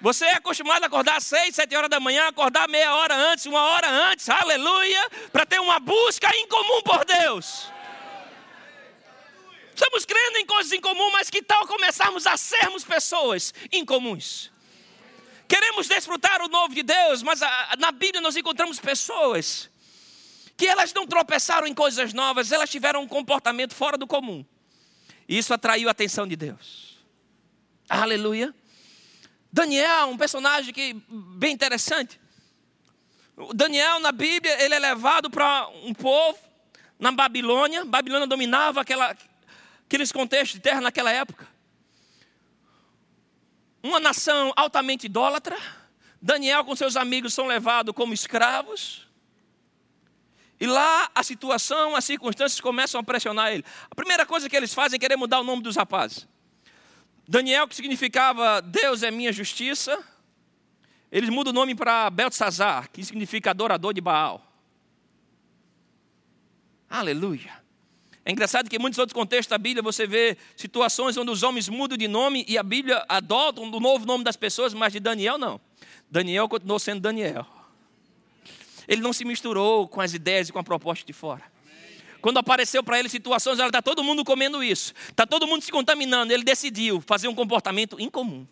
Você 0.00 0.26
é 0.26 0.34
acostumado 0.34 0.82
a 0.82 0.86
acordar 0.86 1.16
às 1.16 1.24
seis, 1.24 1.54
sete 1.54 1.74
horas 1.74 1.88
da 1.88 1.98
manhã, 1.98 2.28
acordar 2.28 2.68
meia 2.68 2.94
hora 2.94 3.14
antes, 3.14 3.46
uma 3.46 3.62
hora 3.62 3.88
antes, 3.88 4.28
aleluia, 4.28 5.08
para 5.32 5.46
ter 5.46 5.60
uma 5.60 5.80
busca 5.80 6.28
incomum 6.36 6.82
por 6.82 7.04
Deus. 7.04 7.72
Estamos 9.74 10.04
crendo 10.04 10.38
em 10.38 10.46
coisas 10.46 10.72
incomuns, 10.72 11.12
mas 11.12 11.30
que 11.30 11.42
tal 11.42 11.66
começarmos 11.66 12.26
a 12.26 12.36
sermos 12.36 12.84
pessoas 12.84 13.52
incomuns? 13.72 14.52
Queremos 15.48 15.88
desfrutar 15.88 16.42
o 16.42 16.48
novo 16.48 16.74
de 16.74 16.82
Deus, 16.82 17.22
mas 17.22 17.40
na 17.78 17.90
Bíblia 17.90 18.20
nós 18.20 18.36
encontramos 18.36 18.78
pessoas 18.78 19.70
que 20.56 20.66
elas 20.66 20.92
não 20.92 21.06
tropeçaram 21.06 21.66
em 21.66 21.74
coisas 21.74 22.12
novas, 22.12 22.52
elas 22.52 22.70
tiveram 22.70 23.02
um 23.02 23.08
comportamento 23.08 23.74
fora 23.74 23.96
do 23.96 24.06
comum. 24.06 24.44
Isso 25.28 25.52
atraiu 25.54 25.88
a 25.88 25.92
atenção 25.92 26.26
de 26.26 26.36
Deus. 26.36 26.98
Aleluia. 27.88 28.54
Daniel, 29.52 30.08
um 30.08 30.16
personagem 30.16 30.74
que 30.74 30.94
bem 31.08 31.52
interessante. 31.52 32.20
Daniel 33.54 34.00
na 34.00 34.12
Bíblia, 34.12 34.62
ele 34.62 34.74
é 34.74 34.78
levado 34.78 35.30
para 35.30 35.68
um 35.84 35.94
povo 35.94 36.38
na 36.98 37.10
Babilônia. 37.10 37.84
Babilônia 37.84 38.26
dominava 38.26 38.80
aquela, 38.80 39.16
aqueles 39.86 40.12
contextos 40.12 40.54
de 40.54 40.60
terra 40.60 40.80
naquela 40.80 41.10
época. 41.10 41.46
Uma 43.82 44.00
nação 44.00 44.52
altamente 44.56 45.06
idólatra. 45.06 45.56
Daniel 46.20 46.64
com 46.64 46.74
seus 46.74 46.96
amigos 46.96 47.34
são 47.34 47.46
levados 47.46 47.94
como 47.94 48.14
escravos. 48.14 49.06
E 50.64 50.66
lá 50.66 51.10
a 51.14 51.22
situação, 51.22 51.94
as 51.94 52.06
circunstâncias 52.06 52.58
começam 52.58 52.98
a 52.98 53.04
pressionar 53.04 53.52
ele. 53.52 53.62
A 53.90 53.94
primeira 53.94 54.24
coisa 54.24 54.48
que 54.48 54.56
eles 54.56 54.72
fazem 54.72 54.96
é 54.96 54.98
querer 54.98 55.14
mudar 55.14 55.40
o 55.40 55.44
nome 55.44 55.62
dos 55.62 55.76
rapazes. 55.76 56.26
Daniel, 57.28 57.68
que 57.68 57.76
significava 57.76 58.62
Deus 58.62 59.02
é 59.02 59.10
minha 59.10 59.30
justiça, 59.30 60.02
eles 61.12 61.28
mudam 61.28 61.50
o 61.50 61.54
nome 61.54 61.74
para 61.74 62.08
Beltzazar, 62.08 62.90
que 62.90 63.04
significa 63.04 63.50
adorador 63.50 63.92
de 63.92 64.00
Baal. 64.00 64.40
Aleluia. 66.88 67.62
É 68.24 68.32
engraçado 68.32 68.70
que 68.70 68.76
em 68.76 68.78
muitos 68.78 68.98
outros 68.98 69.12
contextos 69.12 69.50
da 69.50 69.58
Bíblia 69.58 69.82
você 69.82 70.06
vê 70.06 70.34
situações 70.56 71.14
onde 71.18 71.30
os 71.30 71.42
homens 71.42 71.68
mudam 71.68 71.98
de 71.98 72.08
nome 72.08 72.42
e 72.48 72.56
a 72.56 72.62
Bíblia 72.62 73.04
adota 73.06 73.60
um 73.60 73.68
novo 73.68 74.06
nome 74.06 74.24
das 74.24 74.34
pessoas, 74.34 74.72
mas 74.72 74.94
de 74.94 74.98
Daniel 74.98 75.36
não. 75.36 75.60
Daniel 76.10 76.48
continuou 76.48 76.78
sendo 76.78 77.02
Daniel. 77.02 77.46
Ele 78.86 79.00
não 79.00 79.12
se 79.12 79.24
misturou 79.24 79.88
com 79.88 80.00
as 80.00 80.14
ideias 80.14 80.48
e 80.48 80.52
com 80.52 80.58
a 80.58 80.64
proposta 80.64 81.04
de 81.04 81.12
fora. 81.12 81.42
Quando 82.20 82.38
apareceu 82.38 82.82
para 82.82 82.98
ele 82.98 83.08
situações, 83.10 83.58
está 83.58 83.82
todo 83.82 84.02
mundo 84.02 84.24
comendo 84.24 84.62
isso, 84.62 84.94
está 85.10 85.26
todo 85.26 85.46
mundo 85.46 85.62
se 85.62 85.70
contaminando. 85.70 86.32
Ele 86.32 86.42
decidiu 86.42 87.02
fazer 87.06 87.28
um 87.28 87.34
comportamento 87.34 88.00
incomum. 88.00 88.46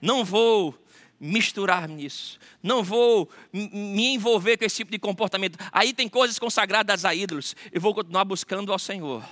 Não 0.00 0.24
vou 0.24 0.80
misturar 1.20 1.88
nisso, 1.88 2.38
não 2.62 2.84
vou 2.84 3.28
me 3.52 4.14
envolver 4.14 4.56
com 4.56 4.64
esse 4.64 4.76
tipo 4.76 4.92
de 4.92 4.98
comportamento. 5.00 5.58
Aí 5.72 5.92
tem 5.92 6.08
coisas 6.08 6.38
consagradas 6.38 7.04
a 7.04 7.12
ídolos. 7.12 7.56
Eu 7.72 7.80
vou 7.80 7.92
continuar 7.92 8.24
buscando 8.24 8.72
ao 8.72 8.78
Senhor 8.78 9.24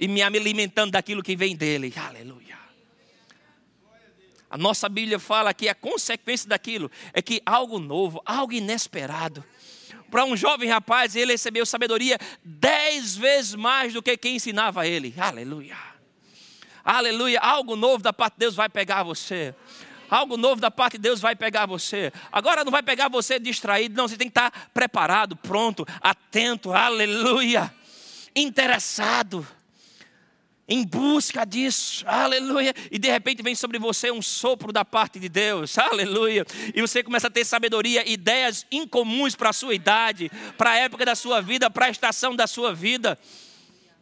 e 0.00 0.08
me 0.08 0.22
alimentando 0.22 0.92
daquilo 0.92 1.22
que 1.22 1.36
vem 1.36 1.54
dele. 1.54 1.92
Aleluia. 1.94 2.63
A 4.54 4.56
nossa 4.56 4.88
Bíblia 4.88 5.18
fala 5.18 5.52
que 5.52 5.68
a 5.68 5.74
consequência 5.74 6.48
daquilo 6.48 6.88
é 7.12 7.20
que 7.20 7.42
algo 7.44 7.80
novo, 7.80 8.22
algo 8.24 8.52
inesperado. 8.52 9.44
Para 10.08 10.24
um 10.24 10.36
jovem 10.36 10.68
rapaz, 10.68 11.16
ele 11.16 11.32
recebeu 11.32 11.66
sabedoria 11.66 12.16
dez 12.44 13.16
vezes 13.16 13.56
mais 13.56 13.92
do 13.92 14.00
que 14.00 14.16
quem 14.16 14.36
ensinava 14.36 14.86
ele. 14.86 15.12
Aleluia. 15.18 15.76
Aleluia. 16.84 17.40
Algo 17.40 17.74
novo 17.74 18.00
da 18.00 18.12
parte 18.12 18.34
de 18.34 18.38
Deus 18.38 18.54
vai 18.54 18.68
pegar 18.68 19.02
você. 19.02 19.52
Algo 20.08 20.36
novo 20.36 20.60
da 20.60 20.70
parte 20.70 20.98
de 20.98 21.02
Deus 21.02 21.20
vai 21.20 21.34
pegar 21.34 21.66
você. 21.66 22.12
Agora 22.30 22.62
não 22.62 22.70
vai 22.70 22.84
pegar 22.84 23.08
você 23.08 23.40
distraído, 23.40 23.96
não. 23.96 24.06
Você 24.06 24.16
tem 24.16 24.28
que 24.28 24.38
estar 24.38 24.70
preparado, 24.72 25.34
pronto, 25.34 25.84
atento. 26.00 26.72
Aleluia. 26.72 27.74
Interessado 28.36 29.44
em 30.68 30.84
busca 30.84 31.44
disso, 31.44 32.04
aleluia, 32.06 32.74
e 32.90 32.98
de 32.98 33.10
repente 33.10 33.42
vem 33.42 33.54
sobre 33.54 33.78
você 33.78 34.10
um 34.10 34.22
sopro 34.22 34.72
da 34.72 34.84
parte 34.84 35.18
de 35.18 35.28
Deus, 35.28 35.76
aleluia, 35.78 36.46
e 36.74 36.80
você 36.80 37.02
começa 37.02 37.26
a 37.26 37.30
ter 37.30 37.44
sabedoria, 37.44 38.08
ideias 38.08 38.66
incomuns 38.70 39.34
para 39.34 39.50
a 39.50 39.52
sua 39.52 39.74
idade, 39.74 40.30
para 40.56 40.70
a 40.70 40.76
época 40.76 41.04
da 41.04 41.14
sua 41.14 41.40
vida, 41.40 41.70
para 41.70 41.86
a 41.86 41.90
estação 41.90 42.34
da 42.34 42.46
sua 42.46 42.74
vida. 42.74 43.18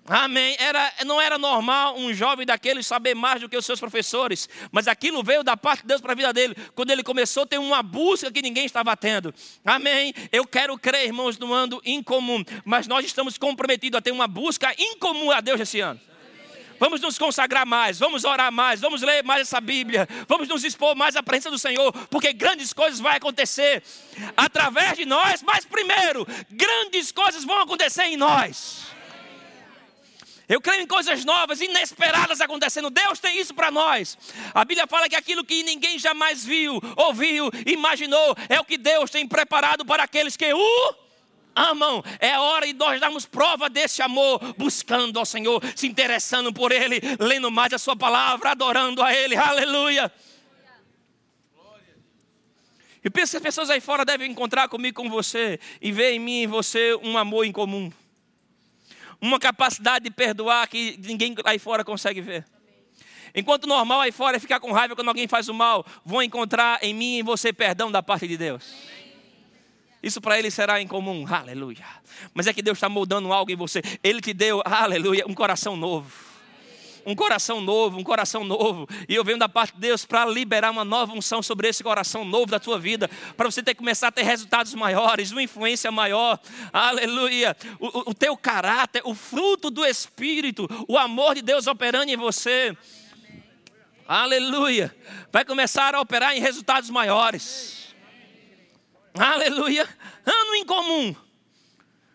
Amém. 0.05 0.57
Era, 0.59 0.93
não 1.07 1.21
era 1.21 1.39
normal 1.39 1.97
um 1.97 2.13
jovem 2.13 2.45
daquele 2.45 2.83
saber 2.83 3.15
mais 3.15 3.41
do 3.41 3.49
que 3.49 3.57
os 3.57 3.65
seus 3.65 3.79
professores, 3.79 4.49
mas 4.73 4.89
aquilo 4.89 5.23
veio 5.23 5.45
da 5.45 5.57
parte 5.57 5.83
de 5.83 5.89
Deus 5.89 6.01
para 6.01 6.13
a 6.13 6.17
vida 6.17 6.33
dele, 6.33 6.57
quando 6.75 6.91
ele 6.91 7.05
começou 7.05 7.45
a 7.45 7.47
ter 7.47 7.59
uma 7.59 7.83
busca 7.83 8.31
que 8.31 8.43
ninguém 8.43 8.67
estava 8.67 8.97
tendo. 8.97 9.33
Amém. 9.65 10.13
Eu 10.33 10.45
quero 10.45 10.77
crer, 10.77 11.07
irmãos, 11.07 11.39
no 11.39 11.55
ando 11.55 11.81
incomum, 11.85 12.45
mas 12.65 12.89
nós 12.89 13.05
estamos 13.05 13.39
comprometidos 13.39 13.99
a 13.99 14.03
ter 14.03 14.11
uma 14.11 14.27
busca 14.27 14.75
incomum 14.77 15.31
a 15.31 15.41
Deus 15.41 15.61
esse 15.61 15.79
ano. 15.79 16.01
Vamos 16.83 17.01
nos 17.01 17.17
consagrar 17.17 17.65
mais, 17.65 18.01
vamos 18.01 18.25
orar 18.25 18.51
mais, 18.51 18.81
vamos 18.81 19.03
ler 19.03 19.23
mais 19.23 19.43
essa 19.43 19.61
Bíblia, 19.61 20.09
vamos 20.27 20.49
nos 20.49 20.65
expor 20.65 20.97
mais 20.97 21.15
à 21.15 21.23
presença 21.23 21.49
do 21.49 21.57
Senhor, 21.57 21.93
porque 22.09 22.33
grandes 22.33 22.73
coisas 22.73 22.99
vão 22.99 23.13
acontecer 23.13 23.85
através 24.37 24.97
de 24.97 25.05
nós, 25.05 25.45
mas 25.45 25.65
primeiro, 25.65 26.27
grandes 26.51 27.13
coisas 27.13 27.45
vão 27.45 27.61
acontecer 27.61 28.03
em 28.07 28.17
nós. 28.17 28.83
Eu 30.49 30.61
creio 30.61 30.83
em 30.83 30.87
coisas 30.89 31.25
novas, 31.25 31.61
inesperadas 31.61 32.41
acontecendo. 32.41 32.91
Deus 32.91 33.21
tem 33.21 33.39
isso 33.39 33.55
para 33.55 33.71
nós. 33.71 34.19
A 34.53 34.65
Bíblia 34.65 34.89
fala 34.89 35.09
que 35.09 35.15
aquilo 35.15 35.45
que 35.45 35.63
ninguém 35.63 36.01
jamais 36.01 36.45
viu, 36.45 36.81
ouviu, 36.97 37.49
imaginou, 37.65 38.35
é 38.49 38.59
o 38.59 38.65
que 38.65 38.77
Deus 38.77 39.09
tem 39.09 39.27
preparado 39.27 39.85
para 39.85 40.03
aqueles 40.03 40.37
que 40.37 40.53
o 40.53 40.95
amam. 41.55 42.03
É 42.19 42.39
hora 42.39 42.67
de 42.67 42.73
nós 42.73 43.01
darmos 43.01 43.27
prova 43.27 43.69
desse 43.69 44.03
amor, 44.03 44.39
buscando 44.57 45.19
ao 45.19 45.27
Senhor, 45.27 45.63
se 45.77 45.87
interessando 45.87 46.53
por 46.53 46.73
Ele, 46.73 47.01
lendo 47.19 47.51
mais 47.51 47.73
a 47.73 47.79
Sua 47.79 47.97
palavra, 47.97 48.51
adorando 48.51 49.03
a 49.03 49.15
Ele. 49.15 49.37
Aleluia. 49.37 50.13
Eu 53.05 53.11
penso 53.11 53.33
que 53.33 53.37
as 53.37 53.43
pessoas 53.43 53.69
aí 53.69 53.81
fora 53.81 54.05
devem 54.05 54.31
encontrar 54.31 54.69
comigo, 54.69 55.03
com 55.03 55.11
você, 55.11 55.59
e 55.81 55.91
ver 55.91 56.13
em 56.13 56.21
mim 56.21 56.43
e 56.43 56.47
você 56.47 56.95
um 57.03 57.19
amor 57.19 57.45
em 57.45 57.51
comum. 57.51 57.93
Uma 59.21 59.41
capacidade 59.41 60.05
de 60.05 60.11
perdoar 60.11 60.69
que 60.69 60.97
ninguém 61.03 61.35
aí 61.45 61.59
fora 61.59 61.85
consegue 61.85 62.21
ver. 62.21 62.45
Enquanto 63.35 63.67
normal 63.67 64.01
aí 64.03 64.13
fora 64.13 64.37
é 64.37 64.41
ficar 64.41 64.61
com 64.61 64.73
raiva 64.73 64.95
quando 64.95 65.09
alguém 65.09 65.27
faz 65.27 65.49
o 65.49 65.55
mal, 65.55 65.85
vão 66.05 66.23
encontrar 66.23 66.79
em 66.83 66.95
mim 66.95 67.17
e 67.17 67.19
em 67.21 67.23
você 67.23 67.53
perdão 67.53 67.91
da 67.91 68.03
parte 68.03 68.29
de 68.29 68.37
Deus. 68.37 68.73
Isso 70.03 70.21
para 70.21 70.39
ele 70.39 70.51
será 70.51 70.81
incomum, 70.81 71.25
aleluia. 71.33 71.85
Mas 72.35 72.47
é 72.47 72.53
que 72.53 72.63
Deus 72.63 72.77
está 72.77 72.89
moldando 72.89 73.33
algo 73.33 73.53
em 73.53 73.57
você. 73.57 73.81
Ele 74.03 74.21
te 74.21 74.35
deu, 74.35 74.61
aleluia, 74.65 75.25
um 75.27 75.35
coração 75.35 75.77
novo. 75.77 76.11
Um 77.05 77.15
coração 77.15 77.61
novo, 77.61 77.99
um 77.99 78.05
coração 78.05 78.45
novo. 78.45 78.89
E 79.09 79.15
eu 79.15 79.25
venho 79.25 79.39
da 79.39 79.49
parte 79.49 79.75
de 79.75 79.81
Deus 79.81 80.05
para 80.05 80.25
liberar 80.25 80.71
uma 80.71 80.85
nova 80.85 81.13
unção 81.13 81.43
sobre 81.43 81.69
esse 81.69 81.83
coração 81.83 82.25
novo 82.25 82.47
da 82.47 82.61
tua 82.61 82.79
vida. 82.79 83.09
Para 83.37 83.51
você 83.51 83.63
ter 83.63 83.75
que 83.75 83.79
começar 83.79 84.09
a 84.09 84.13
ter 84.13 84.23
resultados 84.23 84.75
maiores, 84.75 85.33
uma 85.33 85.43
influência 85.43 85.91
maior. 85.91 86.39
Aleluia. 86.73 87.57
O, 87.81 88.11
o 88.11 88.15
teu 88.15 88.37
caráter, 88.37 89.03
o 89.05 89.15
fruto 89.15 89.71
do 89.71 89.85
Espírito, 89.85 90.69
o 90.87 90.97
amor 90.97 91.35
de 91.35 91.43
Deus 91.43 91.67
operando 91.67 92.11
em 92.11 92.17
você. 92.17 92.77
Aleluia. 94.07 94.95
Vai 95.33 95.45
começar 95.45 95.95
a 95.95 96.01
operar 96.01 96.37
em 96.37 96.41
resultados 96.41 96.89
maiores. 96.91 97.82
Aleluia. 99.15 99.89
Ano 100.25 100.55
em 100.55 100.65
comum. 100.65 101.15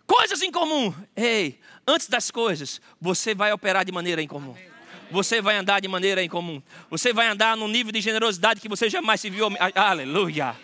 Coisas 0.05 0.41
em 0.41 0.51
comum. 0.51 0.93
Ei, 1.15 1.59
antes 1.85 2.07
das 2.07 2.31
coisas, 2.31 2.81
você 2.99 3.35
vai 3.35 3.51
operar 3.51 3.85
de 3.85 3.91
maneira 3.91 4.21
em 4.21 4.27
comum. 4.27 4.55
Você 5.11 5.41
vai 5.41 5.55
andar 5.55 5.79
de 5.79 5.87
maneira 5.87 6.23
em 6.23 6.29
comum. 6.29 6.61
Você 6.89 7.13
vai 7.13 7.27
andar 7.27 7.55
num 7.55 7.67
nível 7.67 7.91
de 7.91 8.01
generosidade 8.01 8.59
que 8.59 8.67
você 8.67 8.89
jamais 8.89 9.21
se 9.21 9.29
viu. 9.29 9.47
Aleluia. 9.75 10.55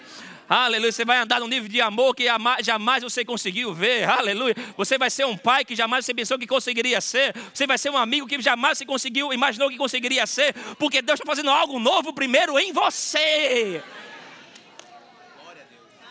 Aleluia. 0.50 0.92
Você 0.92 1.06
vai 1.06 1.18
andar 1.18 1.40
num 1.40 1.48
nível 1.48 1.70
de 1.70 1.80
amor 1.82 2.16
que 2.16 2.26
jamais 2.62 3.04
você 3.04 3.24
conseguiu 3.24 3.74
ver. 3.74 4.04
Aleluia. 4.10 4.56
Você 4.76 4.98
vai 4.98 5.10
ser 5.10 5.26
um 5.26 5.38
pai 5.38 5.64
que 5.64 5.76
jamais 5.76 6.06
você 6.06 6.14
pensou 6.14 6.38
que 6.38 6.48
conseguiria 6.48 7.00
ser. 7.00 7.34
Você 7.54 7.66
vai 7.66 7.78
ser 7.78 7.90
um 7.90 7.98
amigo 7.98 8.28
que 8.28 8.42
jamais 8.42 8.78
você 8.78 8.86
conseguiu, 8.86 9.32
imaginou 9.32 9.70
que 9.70 9.78
conseguiria 9.78 10.26
ser. 10.26 10.54
Porque 10.78 11.02
Deus 11.02 11.20
está 11.20 11.26
fazendo 11.26 11.50
algo 11.50 11.80
novo 11.80 12.12
primeiro 12.12 12.60
em 12.60 12.74
você. 12.74 13.82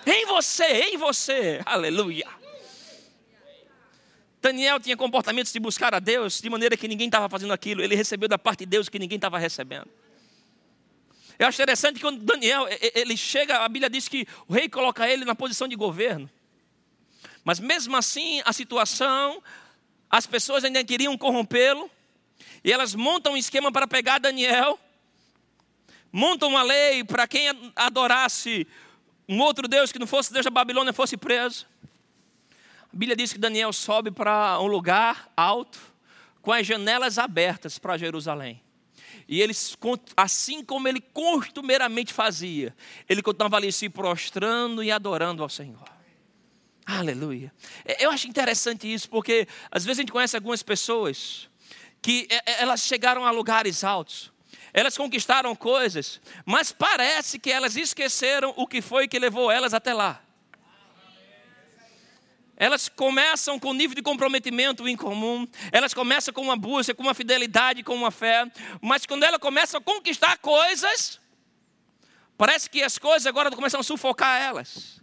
Em 0.07 0.27
você, 0.27 0.65
em 0.65 0.97
você. 0.97 1.61
Aleluia. 1.65 2.27
Daniel 4.41 4.81
tinha 4.81 4.97
comportamentos 4.97 5.53
de 5.53 5.61
buscar 5.61 5.95
a 5.95 6.01
Deus 6.01 6.41
de 6.41 6.51
maneira 6.51 6.77
que 6.77 6.89
ninguém 6.89 7.07
estava 7.07 7.29
fazendo 7.29 7.53
aquilo. 7.53 7.81
Ele 7.81 7.95
recebeu 7.95 8.29
da 8.29 8.37
parte 8.37 8.61
de 8.61 8.67
Deus 8.67 8.89
que 8.89 8.99
ninguém 8.99 9.17
estava 9.17 9.39
recebendo. 9.39 9.89
Eu 11.39 11.47
acho 11.47 11.63
interessante 11.63 11.97
que 11.97 12.03
quando 12.03 12.21
Daniel 12.25 12.67
ele 12.95 13.17
chega, 13.17 13.59
a 13.59 13.69
Bíblia 13.69 13.89
diz 13.89 14.09
que 14.09 14.27
o 14.49 14.53
rei 14.53 14.69
coloca 14.69 15.09
ele 15.09 15.25
na 15.25 15.35
posição 15.35 15.69
de 15.69 15.77
governo. 15.77 16.29
Mas 17.45 17.61
mesmo 17.61 17.97
assim, 17.97 18.43
a 18.45 18.53
situação, 18.53 19.41
as 20.11 20.27
pessoas 20.27 20.65
ainda 20.65 20.83
queriam 20.85 21.17
corrompê-lo. 21.17 21.89
E 22.65 22.73
elas 22.73 22.95
montam 22.97 23.35
um 23.35 23.37
esquema 23.37 23.71
para 23.71 23.87
pegar 23.87 24.19
Daniel. 24.19 24.79
Montam 26.13 26.49
uma 26.49 26.63
lei 26.63 27.05
para 27.05 27.29
quem 27.29 27.47
adorasse 27.77 28.67
um 29.29 29.41
outro 29.41 29.69
Deus 29.69 29.93
que 29.93 29.99
não 29.99 30.07
fosse 30.07 30.33
Deus 30.33 30.45
da 30.45 30.51
Babilônia 30.51 30.93
fosse 30.93 31.17
preso. 31.17 31.67
A 32.93 32.97
Bíblia 32.97 33.17
diz 33.17 33.33
que 33.33 33.39
Daniel 33.39 33.73
sobe 33.73 34.11
para 34.11 34.61
um 34.61 34.67
lugar 34.67 35.33
alto, 35.37 35.79
com 36.43 36.53
as 36.53 36.67
janelas 36.67 37.19
abertas 37.19 37.79
para 37.79 37.97
Jerusalém. 37.97 38.61
E 39.29 39.41
ele, 39.41 39.55
assim 40.17 40.65
como 40.65 40.89
ele 40.89 41.01
costumeiramente 41.01 42.13
fazia, 42.13 42.75
ele 43.09 43.23
continuava 43.23 43.57
ali 43.57 43.73
se 43.73 43.89
prostrando 43.89 44.83
e 44.83 44.91
adorando 44.91 45.43
ao 45.43 45.49
Senhor. 45.49 45.85
Aleluia. 46.85 47.53
Eu 48.01 48.11
acho 48.11 48.27
interessante 48.27 48.93
isso, 48.93 49.09
porque 49.09 49.47
às 49.71 49.85
vezes 49.85 50.01
a 50.01 50.03
gente 50.03 50.13
conhece 50.13 50.35
algumas 50.35 50.63
pessoas 50.63 51.49
que 52.03 52.27
elas 52.59 52.81
chegaram 52.81 53.25
a 53.25 53.31
lugares 53.31 53.85
altos, 53.85 54.32
elas 54.73 54.97
conquistaram 54.97 55.55
coisas, 55.55 56.21
mas 56.47 56.73
parece 56.73 57.39
que 57.39 57.51
elas 57.51 57.77
esqueceram 57.77 58.55
o 58.57 58.67
que 58.67 58.81
foi 58.81 59.07
que 59.07 59.19
levou 59.19 59.51
elas 59.51 59.75
até 59.75 59.93
lá. 59.93 60.23
Elas 62.57 62.89
começam 62.89 63.59
com 63.59 63.71
um 63.71 63.75
nível 63.75 63.95
de 63.95 64.03
comprometimento 64.03 64.89
incomum, 64.89 65.47
elas 65.71 65.93
começam 65.93 66.33
com 66.33 66.43
uma 66.43 66.57
busca, 66.57 66.95
com 66.95 67.03
uma 67.03 67.15
fidelidade, 67.15 67.83
com 67.83 67.95
uma 67.95 68.11
fé, 68.11 68.51
mas 68.81 69.05
quando 69.05 69.25
elas 69.25 69.41
começam 69.41 69.79
a 69.79 69.83
conquistar 69.83 70.39
coisas, 70.39 71.21
parece 72.39 72.71
que 72.71 72.83
as 72.83 72.99
coisas 72.99 73.27
agora 73.27 73.51
começam 73.51 73.81
a 73.81 73.83
sufocar 73.83 74.41
elas. 74.41 75.02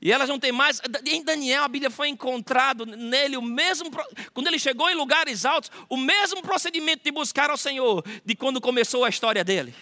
E 0.00 0.10
elas 0.10 0.28
não 0.28 0.38
têm 0.38 0.50
mais. 0.50 0.80
Em 1.04 1.22
Daniel, 1.22 1.64
a 1.64 1.68
Bíblia 1.68 1.90
foi 1.90 2.08
encontrado 2.08 2.86
nele 2.86 3.36
o 3.36 3.42
mesmo. 3.42 3.90
Quando 4.32 4.46
ele 4.46 4.58
chegou 4.58 4.88
em 4.88 4.94
lugares 4.94 5.44
altos, 5.44 5.70
o 5.88 5.96
mesmo 5.96 6.40
procedimento 6.42 7.04
de 7.04 7.10
buscar 7.10 7.50
ao 7.50 7.56
Senhor 7.56 8.02
de 8.24 8.34
quando 8.34 8.60
começou 8.60 9.04
a 9.04 9.10
história 9.10 9.44
dele. 9.44 9.74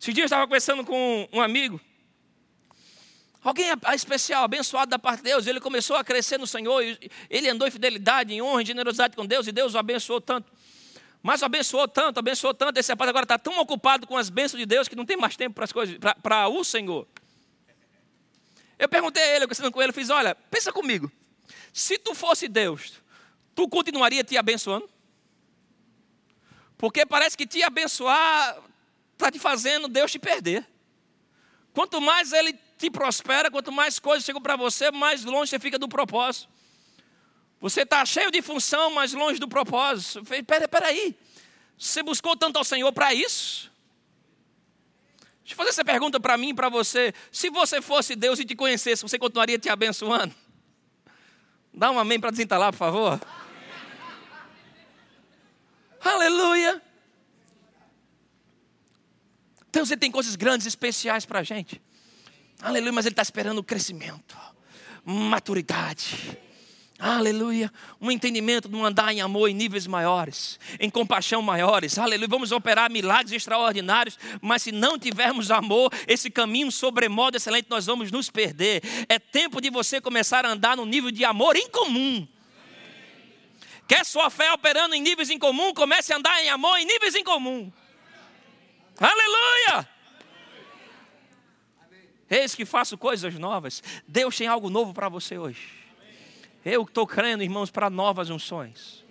Esse 0.00 0.12
dia 0.12 0.22
eu 0.22 0.26
estava 0.26 0.44
conversando 0.46 0.84
com 0.84 1.28
um 1.32 1.40
amigo. 1.40 1.80
Alguém 3.42 3.66
especial, 3.94 4.44
abençoado 4.44 4.90
da 4.90 4.98
parte 4.98 5.18
de 5.18 5.30
Deus, 5.30 5.46
ele 5.46 5.60
começou 5.60 5.96
a 5.96 6.02
crescer 6.02 6.38
no 6.38 6.46
Senhor, 6.46 6.82
ele 7.30 7.48
andou 7.48 7.66
em 7.66 7.70
fidelidade, 7.70 8.34
em 8.34 8.42
honra, 8.42 8.62
em 8.62 8.66
generosidade 8.66 9.14
com 9.16 9.24
Deus, 9.24 9.46
e 9.46 9.52
Deus 9.52 9.74
o 9.74 9.78
abençoou 9.78 10.20
tanto. 10.20 10.52
Mas 11.22 11.40
o 11.42 11.44
abençoou 11.44 11.86
tanto, 11.86 12.18
abençoou 12.18 12.52
tanto, 12.52 12.78
esse 12.78 12.90
rapaz 12.90 13.08
agora 13.08 13.24
está 13.24 13.38
tão 13.38 13.58
ocupado 13.60 14.06
com 14.06 14.16
as 14.16 14.28
bênçãos 14.28 14.58
de 14.58 14.66
Deus 14.66 14.88
que 14.88 14.96
não 14.96 15.06
tem 15.06 15.16
mais 15.16 15.36
tempo 15.36 15.54
para 15.54 15.64
as 15.64 15.72
coisas, 15.72 15.96
para 16.22 16.48
o 16.48 16.64
Senhor. 16.64 17.06
Eu 18.78 18.88
perguntei 18.88 19.22
a 19.22 19.26
ele, 19.26 19.44
eu 19.44 19.48
conversando 19.48 19.72
com 19.72 19.82
ele, 19.82 19.90
eu 19.90 19.94
fiz: 19.94 20.10
olha, 20.10 20.34
pensa 20.34 20.72
comigo. 20.72 21.10
Se 21.72 21.98
tu 21.98 22.14
fosse 22.14 22.48
Deus, 22.48 22.94
tu 23.54 23.68
continuaria 23.68 24.22
te 24.22 24.36
abençoando? 24.36 24.88
Porque 26.76 27.04
parece 27.04 27.36
que 27.36 27.46
te 27.46 27.62
abençoar 27.62 28.58
está 29.14 29.32
te 29.32 29.38
fazendo 29.38 29.88
Deus 29.88 30.12
te 30.12 30.18
perder. 30.18 30.64
Quanto 31.74 32.00
mais 32.00 32.32
Ele 32.32 32.52
te 32.78 32.88
prospera, 32.88 33.50
quanto 33.50 33.72
mais 33.72 33.98
coisas 33.98 34.24
chegam 34.24 34.40
para 34.40 34.56
você, 34.56 34.90
mais 34.92 35.24
longe 35.24 35.50
você 35.50 35.58
fica 35.58 35.78
do 35.78 35.88
propósito. 35.88 36.48
Você 37.60 37.82
está 37.82 38.06
cheio 38.06 38.30
de 38.30 38.40
função, 38.40 38.92
mas 38.92 39.12
longe 39.12 39.40
do 39.40 39.48
propósito. 39.48 40.22
Peraí, 40.24 40.68
peraí. 40.68 41.18
Você 41.76 42.02
buscou 42.02 42.36
tanto 42.36 42.56
ao 42.56 42.64
Senhor 42.64 42.92
para 42.92 43.12
isso? 43.12 43.67
Deixa 45.48 45.54
eu 45.54 45.64
fazer 45.64 45.70
essa 45.70 45.84
pergunta 45.84 46.20
para 46.20 46.36
mim 46.36 46.50
e 46.50 46.54
para 46.54 46.68
você. 46.68 47.14
Se 47.32 47.48
você 47.48 47.80
fosse 47.80 48.14
Deus 48.14 48.38
e 48.38 48.44
te 48.44 48.54
conhecesse, 48.54 49.00
você 49.00 49.18
continuaria 49.18 49.58
te 49.58 49.70
abençoando? 49.70 50.34
Dá 51.72 51.90
um 51.90 51.98
amém 51.98 52.20
para 52.20 52.30
desentalar, 52.30 52.70
por 52.70 52.76
favor. 52.76 53.18
Aleluia. 56.04 56.82
Deus 59.72 59.90
ele 59.90 59.98
tem 59.98 60.10
coisas 60.10 60.36
grandes, 60.36 60.66
especiais 60.66 61.24
para 61.24 61.38
a 61.38 61.42
gente. 61.42 61.80
Aleluia, 62.60 62.92
mas 62.92 63.06
Ele 63.06 63.14
está 63.14 63.22
esperando 63.22 63.64
crescimento, 63.64 64.36
maturidade 65.02 66.38
Aleluia. 66.98 67.72
Um 68.00 68.10
entendimento 68.10 68.68
de 68.68 68.74
um 68.74 68.84
andar 68.84 69.12
em 69.12 69.20
amor 69.20 69.48
em 69.48 69.54
níveis 69.54 69.86
maiores, 69.86 70.58
em 70.80 70.90
compaixão 70.90 71.40
maiores. 71.40 71.96
Aleluia. 71.96 72.26
Vamos 72.28 72.50
operar 72.50 72.90
milagres 72.90 73.32
extraordinários, 73.32 74.18
mas 74.40 74.62
se 74.62 74.72
não 74.72 74.98
tivermos 74.98 75.52
amor, 75.52 75.92
esse 76.08 76.28
caminho 76.28 76.72
sobremodo 76.72 77.36
excelente, 77.36 77.68
nós 77.70 77.86
vamos 77.86 78.10
nos 78.10 78.28
perder. 78.30 78.82
É 79.08 79.16
tempo 79.16 79.60
de 79.60 79.70
você 79.70 80.00
começar 80.00 80.44
a 80.44 80.50
andar 80.50 80.76
no 80.76 80.84
nível 80.84 81.12
de 81.12 81.24
amor 81.24 81.54
em 81.54 81.70
comum. 81.70 82.26
Quer 83.86 84.04
sua 84.04 84.28
fé 84.28 84.52
operando 84.52 84.92
em 84.94 85.00
níveis 85.00 85.30
em 85.30 85.38
comum? 85.38 85.72
Comece 85.72 86.12
a 86.12 86.16
andar 86.16 86.42
em 86.42 86.48
amor 86.48 86.76
em 86.78 86.84
níveis 86.84 87.14
em 87.14 87.22
comum. 87.22 87.72
Aleluia. 88.98 89.88
Eis 92.28 92.56
que 92.56 92.64
faço 92.64 92.98
coisas 92.98 93.34
novas. 93.34 93.82
Deus 94.06 94.36
tem 94.36 94.48
algo 94.48 94.68
novo 94.68 94.92
para 94.92 95.08
você 95.08 95.38
hoje. 95.38 95.77
Eu 96.64 96.82
estou 96.82 97.06
crendo, 97.06 97.42
irmãos, 97.42 97.70
para 97.70 97.88
novas 97.88 98.30
unções. 98.30 99.04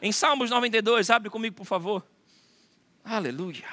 Em 0.00 0.12
Salmos 0.12 0.50
92, 0.50 1.10
abre 1.10 1.30
comigo, 1.30 1.56
por 1.56 1.66
favor. 1.66 2.04
Aleluia. 3.04 3.64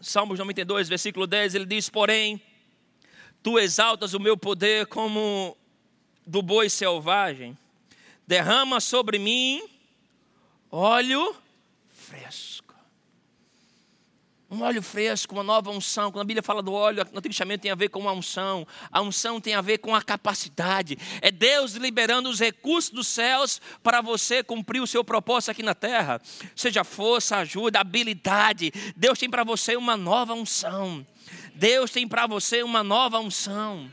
Salmos 0.00 0.38
92, 0.38 0.88
versículo 0.88 1.26
10, 1.26 1.54
ele 1.54 1.66
diz: 1.66 1.90
Porém, 1.90 2.40
tu 3.42 3.58
exaltas 3.58 4.14
o 4.14 4.20
meu 4.20 4.36
poder 4.36 4.86
como 4.86 5.56
do 6.26 6.42
boi 6.42 6.70
selvagem, 6.70 7.56
derrama 8.26 8.80
sobre 8.80 9.18
mim 9.18 9.62
óleo 10.70 11.34
fresco. 11.88 12.69
Um 14.50 14.62
óleo 14.62 14.82
fresco, 14.82 15.32
uma 15.32 15.44
nova 15.44 15.70
unção. 15.70 16.10
Quando 16.10 16.22
a 16.22 16.24
Bíblia 16.24 16.42
fala 16.42 16.60
do 16.60 16.72
óleo, 16.72 17.04
no 17.12 17.18
Antigo 17.18 17.28
Testamento 17.28 17.60
tem 17.60 17.70
a 17.70 17.76
ver 17.76 17.88
com 17.88 18.08
a 18.08 18.12
unção. 18.12 18.66
A 18.90 19.00
unção 19.00 19.40
tem 19.40 19.54
a 19.54 19.60
ver 19.60 19.78
com 19.78 19.94
a 19.94 20.02
capacidade. 20.02 20.98
É 21.22 21.30
Deus 21.30 21.74
liberando 21.74 22.28
os 22.28 22.40
recursos 22.40 22.90
dos 22.90 23.06
céus 23.06 23.60
para 23.80 24.00
você 24.00 24.42
cumprir 24.42 24.82
o 24.82 24.88
seu 24.88 25.04
propósito 25.04 25.52
aqui 25.52 25.62
na 25.62 25.72
terra. 25.72 26.20
Seja 26.56 26.82
força, 26.82 27.36
ajuda, 27.36 27.78
habilidade. 27.78 28.72
Deus 28.96 29.20
tem 29.20 29.30
para 29.30 29.44
você 29.44 29.76
uma 29.76 29.96
nova 29.96 30.34
unção. 30.34 31.06
Deus 31.54 31.92
tem 31.92 32.08
para 32.08 32.26
você 32.26 32.64
uma 32.64 32.82
nova 32.82 33.20
unção. 33.20 33.88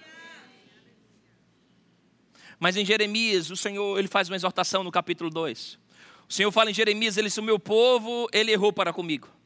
Mas 2.59 2.75
em 2.75 2.83
Jeremias, 2.83 3.51
o 3.51 3.55
Senhor, 3.55 3.99
ele 3.99 4.07
faz 4.07 4.27
uma 4.27 4.35
exortação 4.35 4.83
no 4.83 4.91
capítulo 4.91 5.29
2. 5.29 5.77
O 6.27 6.33
Senhor 6.33 6.51
fala 6.51 6.71
em 6.71 6.73
Jeremias, 6.73 7.15
ele 7.15 7.27
disse, 7.27 7.39
o 7.39 7.43
meu 7.43 7.59
povo, 7.59 8.27
ele 8.33 8.51
errou 8.51 8.73
para 8.73 8.91
comigo. 8.91 9.36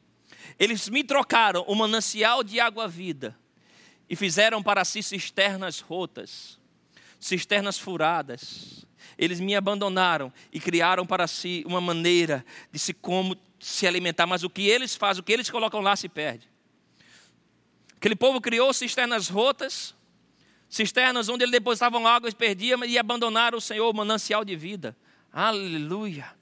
Eles 0.58 0.88
me 0.88 1.02
trocaram 1.02 1.64
o 1.66 1.74
manancial 1.74 2.42
de 2.42 2.60
água 2.60 2.86
vida 2.86 3.36
e 4.08 4.16
fizeram 4.16 4.62
para 4.62 4.84
si 4.84 5.02
cisternas 5.02 5.80
rotas, 5.80 6.58
cisternas 7.18 7.78
furadas. 7.78 8.84
Eles 9.16 9.40
me 9.40 9.54
abandonaram 9.54 10.32
e 10.52 10.60
criaram 10.60 11.06
para 11.06 11.26
si 11.26 11.62
uma 11.66 11.80
maneira 11.80 12.44
de 12.70 12.78
se 12.78 12.92
como 12.92 13.36
se 13.58 13.86
alimentar, 13.86 14.26
mas 14.26 14.42
o 14.42 14.50
que 14.50 14.62
eles 14.62 14.94
fazem, 14.96 15.20
o 15.20 15.24
que 15.24 15.32
eles 15.32 15.48
colocam 15.48 15.80
lá 15.80 15.94
se 15.94 16.08
perde. 16.08 16.50
Aquele 17.96 18.16
povo 18.16 18.40
criou 18.40 18.72
cisternas 18.72 19.28
rotas, 19.28 19.94
cisternas 20.68 21.28
onde 21.28 21.44
eles 21.44 21.52
depositavam 21.52 22.06
água 22.06 22.28
e 22.28 22.34
perdiam 22.34 22.84
e 22.84 22.98
abandonaram 22.98 23.58
o 23.58 23.60
Senhor, 23.60 23.88
o 23.88 23.96
manancial 23.96 24.44
de 24.44 24.56
vida. 24.56 24.96
Aleluia. 25.32 26.41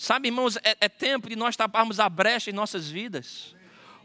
Sabe, 0.00 0.28
irmãos, 0.28 0.56
é, 0.64 0.78
é 0.80 0.88
tempo 0.88 1.28
de 1.28 1.36
nós 1.36 1.56
taparmos 1.56 2.00
a 2.00 2.08
brecha 2.08 2.48
em 2.48 2.54
nossas 2.54 2.88
vidas. 2.88 3.54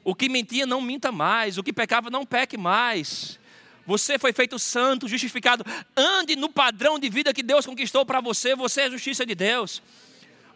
O 0.04 0.14
que 0.14 0.28
mentia, 0.28 0.66
não 0.66 0.82
minta 0.82 1.10
mais. 1.10 1.58
O 1.58 1.64
que 1.64 1.72
pecava, 1.72 2.10
não 2.10 2.26
peque 2.26 2.58
mais. 2.58 3.40
Você 3.86 4.20
foi 4.20 4.34
feito 4.34 4.60
santo, 4.60 5.08
justificado. 5.08 5.64
Ande 5.96 6.36
no 6.36 6.50
padrão 6.50 7.00
de 7.00 7.08
vida 7.08 7.34
que 7.34 7.42
Deus 7.42 7.66
conquistou 7.66 8.06
para 8.06 8.20
você. 8.20 8.58
Você 8.58 8.82
é 8.82 8.84
a 8.88 8.90
justiça 8.90 9.26
de 9.26 9.34
Deus. 9.34 9.82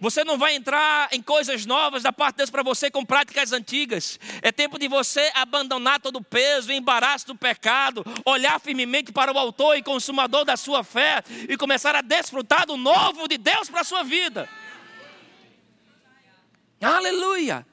Você 0.02 0.26
não 0.26 0.38
vai 0.38 0.56
entrar 0.56 1.08
em 1.14 1.22
coisas 1.22 1.66
novas 1.66 2.04
da 2.04 2.12
parte 2.12 2.36
de 2.36 2.38
Deus 2.40 2.50
para 2.50 2.62
você 2.62 2.92
com 2.92 3.06
práticas 3.06 3.54
antigas. 3.54 4.20
É 4.42 4.52
tempo 4.52 4.78
de 4.78 4.90
você 4.90 5.32
abandonar 5.36 6.02
todo 6.02 6.18
o 6.18 6.24
peso, 6.24 6.68
o 6.68 6.74
embaraço 6.74 7.28
do 7.28 7.36
pecado, 7.36 8.06
olhar 8.26 8.60
firmemente 8.60 9.14
para 9.14 9.32
o 9.32 9.40
autor 9.40 9.78
e 9.78 9.84
consumador 9.84 10.44
da 10.44 10.58
sua 10.58 10.84
fé 10.84 11.24
e 11.48 11.56
começar 11.56 11.96
a 11.96 12.02
desfrutar 12.02 12.68
do 12.68 12.76
novo 12.76 13.26
de 13.26 13.38
Deus 13.38 13.70
para 13.70 13.82
a 13.82 13.86
sua 13.86 14.04
vida. 14.04 14.50
Aleluia! 16.82 17.66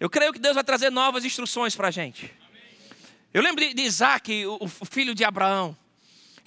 Eu 0.00 0.08
creio 0.08 0.32
que 0.32 0.38
Deus 0.38 0.54
vai 0.54 0.64
trazer 0.64 0.90
novas 0.90 1.24
instruções 1.24 1.74
para 1.76 1.88
a 1.88 1.90
gente. 1.90 2.32
Eu 3.34 3.42
lembro 3.42 3.62
de 3.74 3.82
Isaac, 3.82 4.46
o 4.46 4.66
filho 4.68 5.14
de 5.14 5.24
Abraão. 5.24 5.76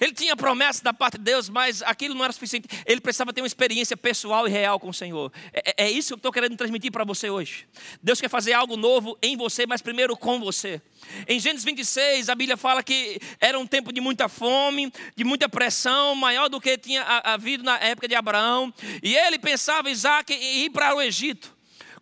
Ele 0.02 0.12
tinha 0.12 0.34
promessa 0.34 0.82
da 0.82 0.92
parte 0.92 1.16
de 1.16 1.22
Deus, 1.22 1.48
mas 1.48 1.80
aquilo 1.80 2.12
não 2.12 2.24
era 2.24 2.32
suficiente. 2.32 2.66
Ele 2.84 3.00
precisava 3.00 3.32
ter 3.32 3.40
uma 3.40 3.46
experiência 3.46 3.96
pessoal 3.96 4.48
e 4.48 4.50
real 4.50 4.80
com 4.80 4.88
o 4.88 4.92
Senhor. 4.92 5.32
É, 5.52 5.84
é, 5.84 5.84
é 5.84 5.90
isso 5.92 6.08
que 6.08 6.14
eu 6.14 6.16
estou 6.16 6.32
querendo 6.32 6.56
transmitir 6.56 6.90
para 6.90 7.04
você 7.04 7.30
hoje. 7.30 7.68
Deus 8.02 8.20
quer 8.20 8.28
fazer 8.28 8.52
algo 8.52 8.76
novo 8.76 9.16
em 9.22 9.36
você, 9.36 9.64
mas 9.64 9.80
primeiro 9.80 10.16
com 10.16 10.40
você. 10.40 10.82
Em 11.28 11.38
Gênesis 11.38 11.64
26, 11.64 12.28
a 12.28 12.34
Bíblia 12.34 12.56
fala 12.56 12.82
que 12.82 13.20
era 13.38 13.56
um 13.56 13.64
tempo 13.64 13.92
de 13.92 14.00
muita 14.00 14.28
fome, 14.28 14.92
de 15.14 15.22
muita 15.22 15.48
pressão, 15.48 16.16
maior 16.16 16.48
do 16.48 16.60
que 16.60 16.76
tinha 16.76 17.04
havido 17.22 17.62
na 17.62 17.78
época 17.78 18.08
de 18.08 18.16
Abraão. 18.16 18.74
E 19.04 19.14
ele 19.14 19.38
pensava, 19.38 19.88
Isaac, 19.88 20.34
em 20.34 20.64
ir 20.64 20.70
para 20.70 20.96
o 20.96 21.00
Egito. 21.00 21.51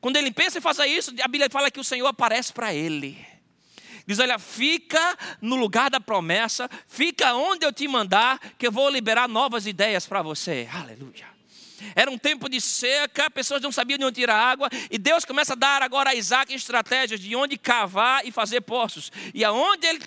Quando 0.00 0.16
ele 0.16 0.30
pensa 0.30 0.58
em 0.58 0.62
fazer 0.62 0.86
isso, 0.86 1.10
a 1.22 1.28
Bíblia 1.28 1.50
fala 1.50 1.70
que 1.70 1.80
o 1.80 1.84
Senhor 1.84 2.06
aparece 2.06 2.52
para 2.52 2.74
ele. 2.74 3.18
Diz: 4.06 4.18
Olha, 4.18 4.38
fica 4.38 5.16
no 5.40 5.56
lugar 5.56 5.90
da 5.90 6.00
promessa, 6.00 6.68
fica 6.88 7.34
onde 7.34 7.66
eu 7.66 7.72
te 7.72 7.86
mandar, 7.86 8.38
que 8.58 8.66
eu 8.66 8.72
vou 8.72 8.88
liberar 8.88 9.28
novas 9.28 9.66
ideias 9.66 10.06
para 10.06 10.22
você. 10.22 10.68
Aleluia. 10.72 11.39
Era 11.94 12.10
um 12.10 12.18
tempo 12.18 12.48
de 12.48 12.60
seca, 12.60 13.30
pessoas 13.30 13.62
não 13.62 13.72
sabiam 13.72 13.98
de 13.98 14.04
onde 14.04 14.20
tirar 14.20 14.36
água, 14.36 14.68
e 14.90 14.98
Deus 14.98 15.24
começa 15.24 15.52
a 15.52 15.56
dar 15.56 15.82
agora 15.82 16.10
a 16.10 16.14
Isaac 16.14 16.52
estratégias 16.52 17.20
de 17.20 17.34
onde 17.34 17.56
cavar 17.56 18.26
e 18.26 18.32
fazer 18.32 18.60
poços. 18.60 19.10
E 19.34 19.44
aonde 19.44 19.86
ele 19.86 20.00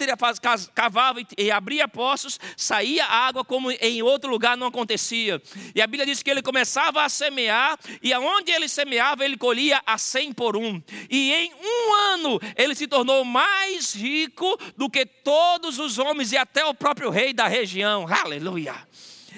cavava 0.73 1.21
e 1.37 1.51
abria 1.51 1.87
poços, 1.87 2.39
saía 2.55 3.05
água 3.05 3.43
como 3.43 3.71
em 3.71 4.01
outro 4.01 4.29
lugar 4.29 4.57
não 4.57 4.67
acontecia. 4.67 5.41
E 5.73 5.81
a 5.81 5.87
Bíblia 5.87 6.05
diz 6.05 6.21
que 6.21 6.29
ele 6.29 6.41
começava 6.41 7.03
a 7.03 7.09
semear, 7.09 7.77
e 8.01 8.13
aonde 8.13 8.51
ele 8.51 8.67
semeava, 8.67 9.25
ele 9.25 9.37
colhia 9.37 9.81
a 9.85 9.97
cem 9.97 10.31
por 10.31 10.55
um. 10.57 10.81
E 11.09 11.33
em 11.33 11.53
um 11.53 11.93
ano 12.13 12.39
ele 12.55 12.75
se 12.75 12.87
tornou 12.87 13.23
mais 13.23 13.93
rico 13.93 14.57
do 14.77 14.89
que 14.89 15.05
todos 15.05 15.79
os 15.79 15.97
homens 15.97 16.31
e 16.31 16.37
até 16.37 16.65
o 16.65 16.73
próprio 16.73 17.09
rei 17.09 17.33
da 17.33 17.47
região. 17.47 18.05
Aleluia. 18.07 18.75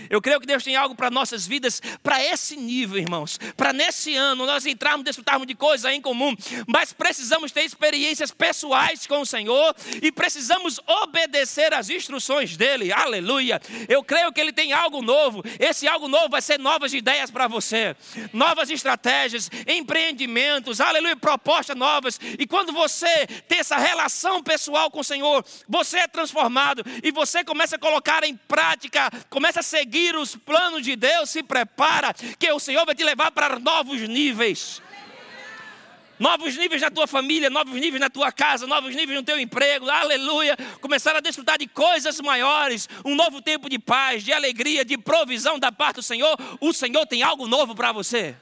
Eu 0.09 0.21
creio 0.21 0.39
que 0.39 0.47
Deus 0.47 0.63
tem 0.63 0.75
algo 0.75 0.95
para 0.95 1.09
nossas 1.09 1.47
vidas, 1.47 1.81
para 2.03 2.23
esse 2.23 2.55
nível, 2.55 2.97
irmãos. 2.97 3.39
Para 3.55 3.73
nesse 3.73 4.15
ano 4.15 4.45
nós 4.45 4.65
entrarmos, 4.65 5.03
desfrutarmos 5.03 5.47
de 5.47 5.55
coisas 5.55 5.91
em 5.91 6.01
comum, 6.01 6.35
mas 6.67 6.93
precisamos 6.93 7.51
ter 7.51 7.63
experiências 7.63 8.31
pessoais 8.31 9.07
com 9.07 9.21
o 9.21 9.25
Senhor 9.25 9.75
e 10.01 10.11
precisamos 10.11 10.79
obedecer 10.85 11.73
às 11.73 11.89
instruções 11.89 12.57
dele. 12.57 12.91
Aleluia. 12.91 13.61
Eu 13.87 14.03
creio 14.03 14.31
que 14.31 14.41
ele 14.41 14.51
tem 14.51 14.73
algo 14.73 15.01
novo. 15.01 15.43
Esse 15.59 15.87
algo 15.87 16.07
novo 16.07 16.29
vai 16.29 16.41
ser 16.41 16.59
novas 16.59 16.93
ideias 16.93 17.31
para 17.31 17.47
você, 17.47 17.95
novas 18.33 18.69
estratégias, 18.69 19.49
empreendimentos, 19.67 20.81
aleluia, 20.81 21.15
propostas 21.15 21.75
novas. 21.75 22.19
E 22.37 22.45
quando 22.45 22.71
você 22.71 23.27
tem 23.47 23.59
essa 23.59 23.77
relação 23.77 24.41
pessoal 24.43 24.91
com 24.91 24.99
o 24.99 25.03
Senhor, 25.03 25.45
você 25.67 25.99
é 25.99 26.07
transformado 26.07 26.83
e 27.03 27.11
você 27.11 27.43
começa 27.43 27.75
a 27.75 27.79
colocar 27.79 28.23
em 28.23 28.35
prática, 28.35 29.09
começa 29.29 29.59
a 29.59 29.63
ser 29.63 29.84
seguir 29.85 30.15
os 30.15 30.35
planos 30.35 30.81
de 30.81 30.95
Deus, 30.95 31.29
se 31.29 31.43
prepara, 31.43 32.11
que 32.39 32.51
o 32.51 32.59
Senhor 32.59 32.85
vai 32.85 32.95
te 32.95 33.03
levar 33.03 33.31
para 33.31 33.59
novos 33.59 34.01
níveis. 34.01 34.81
Novos 36.17 36.57
níveis 36.57 36.81
na 36.81 36.89
tua 36.89 37.05
família, 37.05 37.49
novos 37.49 37.73
níveis 37.73 37.99
na 37.99 38.09
tua 38.09 38.31
casa, 38.31 38.65
novos 38.65 38.95
níveis 38.95 39.19
no 39.19 39.23
teu 39.23 39.39
emprego, 39.39 39.87
aleluia. 39.87 40.57
Começar 40.81 41.15
a 41.15 41.19
desfrutar 41.19 41.59
de 41.59 41.67
coisas 41.67 42.19
maiores, 42.19 42.89
um 43.03 43.13
novo 43.13 43.41
tempo 43.41 43.69
de 43.69 43.77
paz, 43.77 44.23
de 44.23 44.33
alegria, 44.33 44.83
de 44.83 44.97
provisão 44.97 45.59
da 45.59 45.71
parte 45.71 45.97
do 45.97 46.01
Senhor. 46.01 46.35
O 46.59 46.73
Senhor 46.73 47.05
tem 47.05 47.21
algo 47.21 47.47
novo 47.47 47.75
para 47.75 47.91
você. 47.91 48.35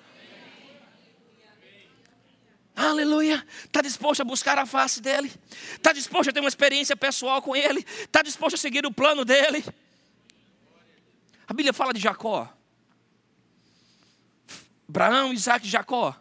Aleluia. 2.75 3.45
Está 3.65 3.81
disposto 3.81 4.21
a 4.21 4.23
buscar 4.23 4.57
a 4.57 4.65
face 4.65 5.01
dele? 5.01 5.31
Está 5.73 5.91
disposto 5.91 6.29
a 6.29 6.33
ter 6.33 6.39
uma 6.39 6.49
experiência 6.49 6.95
pessoal 6.95 7.41
com 7.41 7.55
ele? 7.55 7.85
Está 8.03 8.21
disposto 8.21 8.55
a 8.55 8.57
seguir 8.57 8.85
o 8.85 8.91
plano 8.91 9.25
dele? 9.25 9.63
A 11.47 11.53
Bíblia 11.53 11.73
fala 11.73 11.93
de 11.93 11.99
Jacó. 11.99 12.51
Abraão, 14.87 15.33
Isaac 15.33 15.65
e 15.65 15.69
Jacó. 15.69 16.15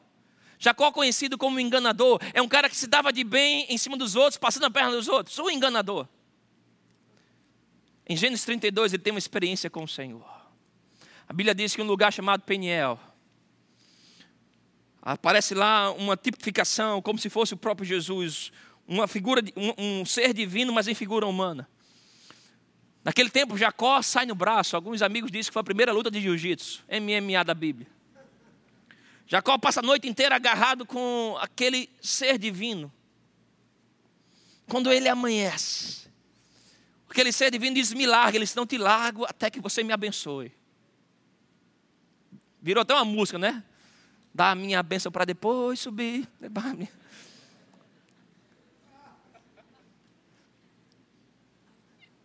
Jacó, 0.58 0.92
conhecido 0.92 1.36
como 1.36 1.58
enganador, 1.58 2.20
é 2.32 2.40
um 2.40 2.48
cara 2.48 2.70
que 2.70 2.76
se 2.76 2.86
dava 2.86 3.12
de 3.12 3.24
bem 3.24 3.66
em 3.68 3.76
cima 3.76 3.96
dos 3.96 4.14
outros, 4.14 4.36
passando 4.36 4.64
a 4.64 4.70
perna 4.70 4.92
dos 4.92 5.08
outros. 5.08 5.36
O 5.38 5.50
enganador. 5.50 6.06
Em 8.08 8.16
Gênesis 8.16 8.44
32, 8.44 8.92
ele 8.92 9.02
tem 9.02 9.12
uma 9.12 9.18
experiência 9.18 9.68
com 9.68 9.84
o 9.84 9.88
Senhor. 9.88 10.24
A 11.28 11.32
Bíblia 11.32 11.54
diz 11.54 11.74
que 11.74 11.82
um 11.82 11.86
lugar 11.86 12.12
chamado 12.12 12.42
Peniel. 12.42 12.98
Aparece 15.00 15.54
lá 15.54 15.90
uma 15.90 16.16
tipificação, 16.16 17.02
como 17.02 17.18
se 17.18 17.28
fosse 17.28 17.54
o 17.54 17.56
próprio 17.56 17.84
Jesus, 17.84 18.52
uma 18.86 19.08
figura, 19.08 19.42
um, 19.56 20.00
um 20.00 20.04
ser 20.04 20.32
divino, 20.32 20.72
mas 20.72 20.86
em 20.86 20.94
figura 20.94 21.26
humana. 21.26 21.68
Naquele 23.04 23.30
tempo, 23.30 23.58
Jacó 23.58 24.00
sai 24.00 24.26
no 24.26 24.34
braço. 24.34 24.76
Alguns 24.76 25.02
amigos 25.02 25.30
dizem 25.30 25.50
que 25.50 25.52
foi 25.52 25.60
a 25.60 25.64
primeira 25.64 25.92
luta 25.92 26.10
de 26.10 26.20
jiu-jitsu, 26.20 26.84
MMA 26.88 27.44
da 27.44 27.54
Bíblia. 27.54 27.86
Jacó 29.26 29.58
passa 29.58 29.80
a 29.80 29.82
noite 29.82 30.08
inteira 30.08 30.36
agarrado 30.36 30.84
com 30.86 31.36
aquele 31.40 31.88
ser 32.00 32.38
divino. 32.38 32.92
Quando 34.68 34.92
ele 34.92 35.08
amanhece, 35.08 36.08
aquele 37.08 37.32
ser 37.32 37.50
divino 37.50 37.74
diz: 37.74 37.92
Me 37.92 38.06
larga, 38.06 38.36
ele 38.36 38.44
diz: 38.44 38.54
Não 38.54 38.66
te 38.66 38.78
largo 38.78 39.24
até 39.24 39.50
que 39.50 39.60
você 39.60 39.82
me 39.82 39.92
abençoe. 39.92 40.52
Virou 42.60 42.82
até 42.82 42.94
uma 42.94 43.04
música, 43.04 43.38
né? 43.38 43.64
Dá 44.32 44.52
a 44.52 44.54
minha 44.54 44.82
bênção 44.82 45.10
para 45.10 45.24
depois 45.24 45.80
subir. 45.80 46.28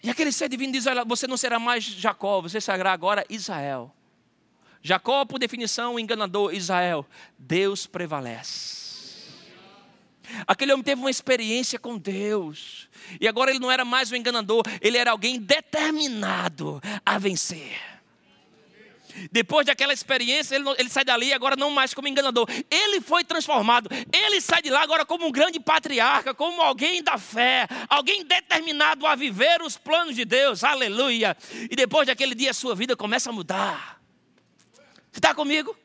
E 0.07 0.09
aquele 0.09 0.31
ser 0.31 0.47
divino 0.47 0.71
diz: 0.71 0.87
Olha, 0.87 1.03
você 1.03 1.27
não 1.27 1.35
será 1.35 1.59
mais 1.59 1.83
Jacó, 1.83 2.41
você 2.41 2.61
será 2.61 2.93
agora 2.93 3.25
Israel. 3.29 3.93
Jacó, 4.81 5.25
por 5.25 5.37
definição, 5.37 5.99
enganador. 5.99 6.53
Israel, 6.53 7.05
Deus 7.37 7.85
prevalece. 7.85 8.87
Aquele 10.47 10.71
homem 10.71 10.83
teve 10.85 11.01
uma 11.01 11.11
experiência 11.11 11.77
com 11.77 11.97
Deus. 11.97 12.87
E 13.19 13.27
agora 13.27 13.51
ele 13.51 13.59
não 13.59 13.69
era 13.69 13.83
mais 13.83 14.09
um 14.09 14.15
enganador, 14.15 14.63
ele 14.79 14.97
era 14.97 15.11
alguém 15.11 15.41
determinado 15.41 16.81
a 17.05 17.17
vencer. 17.17 17.96
Depois 19.31 19.65
daquela 19.65 19.93
experiência, 19.93 20.55
ele, 20.55 20.69
ele, 20.77 20.89
sai 20.89 21.03
dali 21.03 21.33
agora 21.33 21.55
não 21.55 21.71
mais 21.71 21.93
como 21.93 22.07
enganador. 22.07 22.47
Ele 22.69 23.01
foi 23.01 23.23
transformado. 23.23 23.89
Ele 24.11 24.39
sai 24.41 24.61
de 24.61 24.69
lá 24.69 24.81
agora 24.81 25.05
como 25.05 25.27
um 25.27 25.31
grande 25.31 25.59
patriarca, 25.59 26.33
como 26.33 26.61
alguém 26.61 27.03
da 27.03 27.17
fé, 27.17 27.67
alguém 27.89 28.23
determinado 28.23 29.05
a 29.05 29.15
viver 29.15 29.61
os 29.61 29.77
planos 29.77 30.15
de 30.15 30.25
Deus. 30.25 30.63
Aleluia. 30.63 31.35
E 31.69 31.75
depois 31.75 32.07
daquele 32.07 32.35
dia, 32.35 32.51
a 32.51 32.53
sua 32.53 32.75
vida 32.75 32.95
começa 32.95 33.29
a 33.29 33.33
mudar. 33.33 34.01
Você 35.11 35.19
está 35.19 35.33
comigo? 35.33 35.75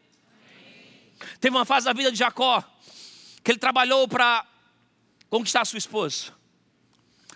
Teve 1.40 1.57
uma 1.57 1.64
fase 1.64 1.87
da 1.87 1.92
vida 1.92 2.11
de 2.11 2.18
Jacó 2.18 2.62
que 3.42 3.51
ele 3.51 3.59
trabalhou 3.59 4.07
para 4.07 4.47
conquistar 5.29 5.64
sua 5.64 5.79
esposa. 5.79 6.33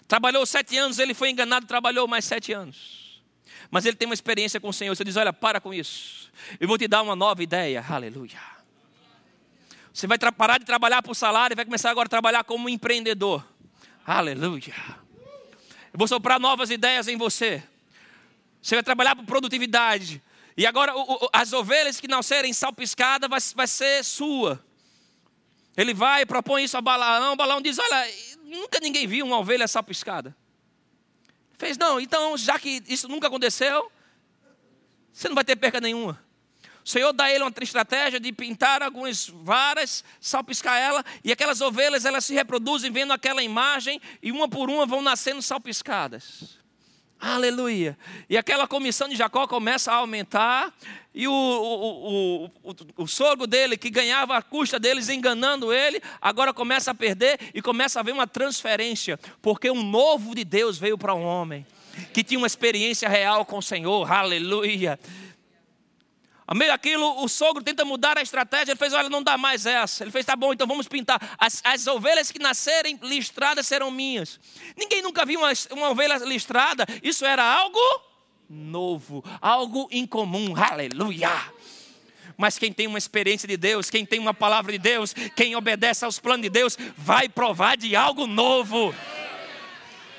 Trabalhou 0.07 0.47
sete 0.47 0.77
anos, 0.77 0.99
ele 0.99 1.15
foi 1.15 1.31
enganado, 1.31 1.67
trabalhou 1.67 2.07
mais 2.07 2.25
sete 2.25 2.53
anos. 2.53 3.06
Mas 3.71 3.85
ele 3.85 3.97
tem 3.97 4.07
uma 4.07 4.15
experiência 4.15 4.61
com 4.61 4.69
o 4.69 4.73
Senhor. 4.73 4.95
Você 4.95 5.05
diz: 5.05 5.17
Olha, 5.17 5.33
para 5.33 5.61
com 5.61 5.73
isso. 5.73 6.31
Eu 6.61 6.69
vou 6.69 6.79
te 6.79 6.87
dar 6.87 7.03
uma 7.03 7.17
nova 7.17 7.43
ideia. 7.43 7.85
Aleluia. 7.89 8.41
Você 9.93 10.07
vai 10.07 10.19
parar 10.19 10.59
de 10.59 10.67
trabalhar 10.67 11.03
por 11.03 11.15
salário 11.15 11.55
e 11.55 11.57
vai 11.57 11.65
começar 11.65 11.91
agora 11.91 12.07
a 12.07 12.11
trabalhar 12.11 12.45
como 12.45 12.69
empreendedor. 12.69 13.45
Aleluia. 14.07 14.75
Eu 15.93 15.99
vou 15.99 16.07
soprar 16.07 16.39
novas 16.39 16.71
ideias 16.71 17.09
em 17.09 17.17
você. 17.17 17.63
Você 18.61 18.75
vai 18.75 18.83
trabalhar 18.83 19.17
por 19.17 19.25
produtividade. 19.25 20.23
E 20.57 20.67
agora 20.67 20.95
o, 20.97 21.25
o, 21.25 21.29
as 21.33 21.53
ovelhas 21.53 22.01
que 22.01 22.09
nascerem 22.09 22.53
salpiscadas 22.53 23.29
vai, 23.29 23.41
vai 23.55 23.67
ser 23.67 24.05
sua. 24.05 24.63
Ele 25.77 25.93
vai 25.93 26.23
e 26.23 26.27
propõe 26.27 26.65
isso 26.65 26.77
a 26.77 26.81
Balaão. 26.81 27.37
Balaão 27.37 27.61
diz: 27.61 27.79
Olha, 27.79 28.11
nunca 28.45 28.81
ninguém 28.81 29.07
viu 29.07 29.25
uma 29.27 29.39
ovelha 29.39 29.67
sapiscada. 29.69 30.37
Fez, 31.59 31.79
não, 31.79 31.99
então, 32.01 32.37
já 32.37 32.59
que 32.59 32.83
isso 32.87 33.09
nunca 33.09 33.29
aconteceu, 33.29 33.91
você 35.13 35.29
não 35.29 35.35
vai 35.35 35.45
ter 35.45 35.57
perca 35.57 35.81
nenhuma. 35.81 36.23
O 36.85 36.89
Senhor 36.89 37.13
dá 37.13 37.25
a 37.25 37.33
ele 37.33 37.43
uma 37.43 37.53
estratégia 37.63 38.21
de 38.21 38.33
pintar 38.33 38.81
algumas 38.83 39.29
varas, 39.29 40.05
salpiscar 40.21 40.77
ela, 40.77 41.05
e 41.25 41.33
aquelas 41.33 41.61
ovelhas 41.61 42.05
elas 42.05 42.25
se 42.25 42.35
reproduzem 42.35 42.93
vendo 42.93 43.13
aquela 43.13 43.43
imagem, 43.43 44.01
e 44.23 44.31
uma 44.31 44.49
por 44.49 44.71
uma 44.71 44.87
vão 44.87 45.03
nascendo 45.03 45.43
salpiscadas. 45.43 46.56
Aleluia. 47.21 47.97
E 48.29 48.37
aquela 48.37 48.67
comissão 48.67 49.09
de 49.09 49.17
Jacó 49.17 49.47
começa 49.47 49.91
a 49.91 49.97
aumentar. 49.97 50.73
E 51.15 51.27
o, 51.27 51.33
o, 51.33 52.45
o, 52.63 52.75
o, 52.99 53.07
sogro 53.07 53.47
dele, 53.47 53.77
que 53.79 53.89
ganhava 53.89 54.37
a 54.37 54.43
custa 54.43 54.79
deles 54.79 55.09
enganando 55.09 55.73
ele, 55.73 56.01
agora 56.21 56.53
começa 56.53 56.91
a 56.91 56.95
perder 56.95 57.39
e 57.55 57.63
começa 57.63 57.99
a 57.99 58.01
haver 58.01 58.13
uma 58.13 58.27
transferência. 58.27 59.19
Porque 59.41 59.71
um 59.71 59.83
novo 59.83 60.35
de 60.35 60.45
Deus 60.45 60.77
veio 60.77 60.99
para 60.99 61.15
um 61.15 61.25
homem 61.25 61.65
que 62.13 62.23
tinha 62.23 62.39
uma 62.39 62.47
experiência 62.47 63.09
real 63.09 63.47
com 63.47 63.59
o 63.59 63.63
Senhor. 63.63 64.11
Aleluia. 64.13 64.99
A 66.47 66.55
meio 66.55 66.73
o 67.17 67.29
sogro 67.29 67.63
tenta 67.63 67.85
mudar 67.85 68.17
a 68.17 68.23
estratégia. 68.23 68.73
Ele 68.73 68.79
fez: 68.79 68.93
Olha, 68.93 69.09
não 69.09 69.23
dá 69.23 69.37
mais 69.37 69.67
essa. 69.67 70.05
Ele 70.05 70.13
fez: 70.13 70.25
Tá 70.25 70.37
bom, 70.37 70.53
então 70.53 70.67
vamos 70.67 70.87
pintar. 70.87 71.21
As, 71.39 71.61
as 71.65 71.87
ovelhas 71.87 72.31
que 72.31 72.39
nascerem 72.39 72.99
listradas 73.03 73.67
serão 73.67 73.91
minhas. 73.91 74.39
Ninguém 74.77 75.03
nunca 75.03 75.27
viu 75.27 75.41
uma, 75.41 75.53
uma 75.73 75.91
ovelha 75.91 76.17
listrada. 76.19 76.87
Isso 77.03 77.25
era 77.25 77.43
algo 77.43 77.81
novo, 78.49 79.25
algo 79.41 79.89
incomum. 79.91 80.55
Aleluia. 80.57 81.31
Mas 82.37 82.59
quem 82.59 82.73
tem 82.73 82.87
uma 82.87 82.99
experiência 82.99 83.49
de 83.49 83.57
Deus, 83.57 83.89
quem 83.89 84.05
tem 84.05 84.19
uma 84.19 84.35
palavra 84.35 84.71
de 84.71 84.79
Deus, 84.79 85.15
quem 85.35 85.57
obedece 85.57 86.05
aos 86.05 86.19
planos 86.19 86.43
de 86.43 86.51
Deus, 86.51 86.77
vai 86.97 87.29
provar 87.29 87.77
de 87.77 87.97
algo 87.97 88.27
novo. 88.27 88.95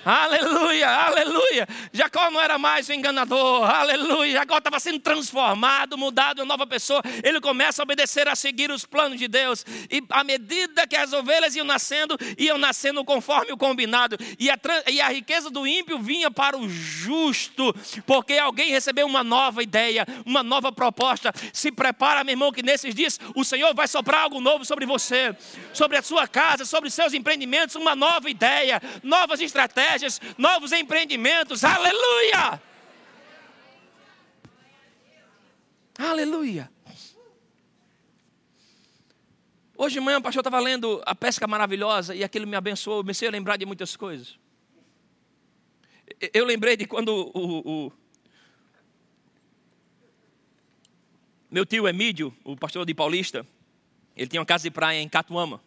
Aleluia, 0.08 0.90
aleluia. 0.90 1.68
Jacó 1.92 2.32
não 2.32 2.40
era 2.40 2.58
mais 2.58 2.88
o 2.88 2.94
enganador. 2.94 3.70
Aleluia. 3.70 4.32
Jacó 4.32 4.58
estava 4.58 4.80
sendo 4.80 5.00
transformado, 5.00 5.98
mudado, 5.98 6.40
uma 6.40 6.46
nova 6.46 6.66
pessoa. 6.66 7.02
Ele 7.22 7.42
começa 7.42 7.82
a 7.82 7.84
obedecer, 7.84 8.26
a 8.26 8.34
seguir 8.34 8.72
os 8.72 8.86
planos 8.86 9.20
de 9.20 9.28
Deus. 9.28 9.66
E 9.92 10.02
à 10.10 10.24
medida 10.24 10.88
que 10.88 10.96
as 10.96 11.12
ovelhas 11.12 11.58
iam 11.58 11.66
nascendo, 11.66 12.18
iam 12.38 12.58
nascendo 12.58 13.04
conforme 13.04 13.52
o 13.52 13.58
combinado. 13.58 14.16
E 14.40 14.50
a, 14.50 14.58
e 14.90 15.02
a 15.02 15.10
riqueza 15.10 15.50
do 15.50 15.68
ímpio 15.68 16.00
vinha 16.00 16.32
para 16.32 16.58
o 16.58 16.70
justo, 16.70 17.76
porque 18.06 18.38
alguém 18.38 18.70
recebeu 18.70 19.06
uma 19.06 19.26
nova 19.26 19.62
ideia, 19.62 20.06
uma 20.26 20.42
nova 20.42 20.72
proposta. 20.72 21.34
Se 21.52 21.70
prepara, 21.70 22.24
meu 22.24 22.32
irmão, 22.32 22.54
que 22.54 22.64
nesses 22.64 22.96
dias 22.96 23.20
o 23.36 23.44
Senhor 23.44 23.76
vai 23.76 23.90
soprar 23.90 24.22
algo 24.22 24.40
novo 24.40 24.64
sobre 24.64 24.86
você, 24.86 25.36
sobre 25.74 25.98
a 25.98 26.02
sua 26.02 26.30
casa, 26.30 26.64
sobre 26.64 26.90
seus 26.90 27.14
empreendimentos, 27.14 27.76
uma 27.76 27.94
nova 27.94 28.30
ideia, 28.30 28.82
novas 29.04 29.42
estratégias 29.42 29.97
novos 30.38 30.72
empreendimentos. 30.72 31.64
Aleluia! 31.64 32.62
Aleluia! 35.98 36.72
Hoje 39.76 39.96
de 39.96 40.00
manhã 40.00 40.18
o 40.18 40.22
pastor 40.22 40.42
estava 40.42 40.60
lendo 40.60 41.02
A 41.06 41.14
Pesca 41.14 41.48
Maravilhosa 41.48 42.16
e 42.16 42.24
aquilo 42.24 42.48
me 42.48 42.56
abençoou, 42.56 43.02
comecei 43.02 43.28
a 43.28 43.32
lembrar 43.32 43.58
de 43.58 43.66
muitas 43.66 43.96
coisas. 43.96 44.38
Eu 46.34 46.46
lembrei 46.46 46.76
de 46.76 46.88
quando 46.88 47.32
o, 47.34 47.88
o 47.88 47.92
meu 51.50 51.66
tio 51.66 51.88
Emílio, 51.88 52.36
o 52.44 52.58
pastor 52.58 52.86
de 52.86 52.94
Paulista, 52.94 53.46
ele 54.16 54.28
tinha 54.28 54.40
uma 54.40 54.46
casa 54.46 54.64
de 54.64 54.72
praia 54.72 55.00
em 55.00 55.08
Catuama. 55.08 55.62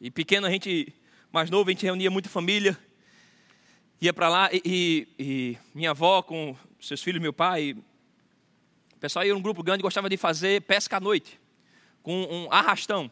E 0.00 0.10
pequeno 0.10 0.46
a 0.46 0.50
gente, 0.50 0.94
mais 1.32 1.48
novo, 1.48 1.70
a 1.70 1.72
gente 1.72 1.84
reunia 1.84 2.10
muita 2.10 2.28
família 2.28 2.78
ia 4.02 4.12
para 4.12 4.28
lá 4.28 4.50
e, 4.52 4.60
e, 4.64 5.08
e, 5.16 5.58
minha 5.72 5.90
avó 5.90 6.22
com 6.22 6.56
seus 6.80 7.00
filhos, 7.00 7.22
meu 7.22 7.32
pai, 7.32 7.76
o 8.96 8.98
pessoal 8.98 9.24
ia 9.24 9.34
um 9.34 9.40
grupo 9.40 9.62
grande 9.62 9.80
gostava 9.80 10.08
de 10.08 10.16
fazer 10.16 10.60
pesca 10.62 10.96
à 10.96 11.00
noite, 11.00 11.40
com 12.02 12.24
um 12.24 12.52
arrastão. 12.52 13.08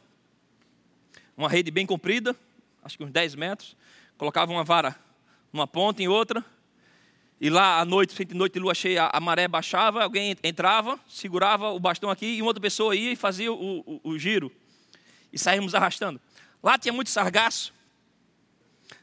Uma 1.36 1.48
rede 1.48 1.70
bem 1.70 1.86
comprida, 1.86 2.34
acho 2.82 2.98
que 2.98 3.04
uns 3.04 3.12
10 3.12 3.36
metros, 3.36 3.76
colocava 4.18 4.50
uma 4.50 4.64
vara 4.64 4.96
numa 5.52 5.64
ponta 5.64 6.02
em 6.02 6.08
outra, 6.08 6.44
e 7.40 7.48
lá 7.48 7.78
à 7.78 7.84
noite, 7.84 8.12
frente 8.12 8.34
noite 8.34 8.54
de 8.54 8.58
lua 8.58 8.74
cheia, 8.74 9.08
a 9.12 9.20
maré 9.20 9.46
baixava, 9.46 10.02
alguém 10.02 10.36
entrava, 10.42 10.98
segurava 11.06 11.70
o 11.70 11.78
bastão 11.78 12.10
aqui, 12.10 12.26
e 12.26 12.42
uma 12.42 12.48
outra 12.48 12.60
pessoa 12.60 12.96
ia 12.96 13.12
e 13.12 13.16
fazia 13.16 13.52
o, 13.52 13.78
o, 13.86 14.00
o 14.10 14.18
giro. 14.18 14.50
E 15.32 15.38
saímos 15.38 15.72
arrastando. 15.72 16.20
Lá 16.60 16.76
tinha 16.76 16.92
muito 16.92 17.10
sargaço, 17.10 17.72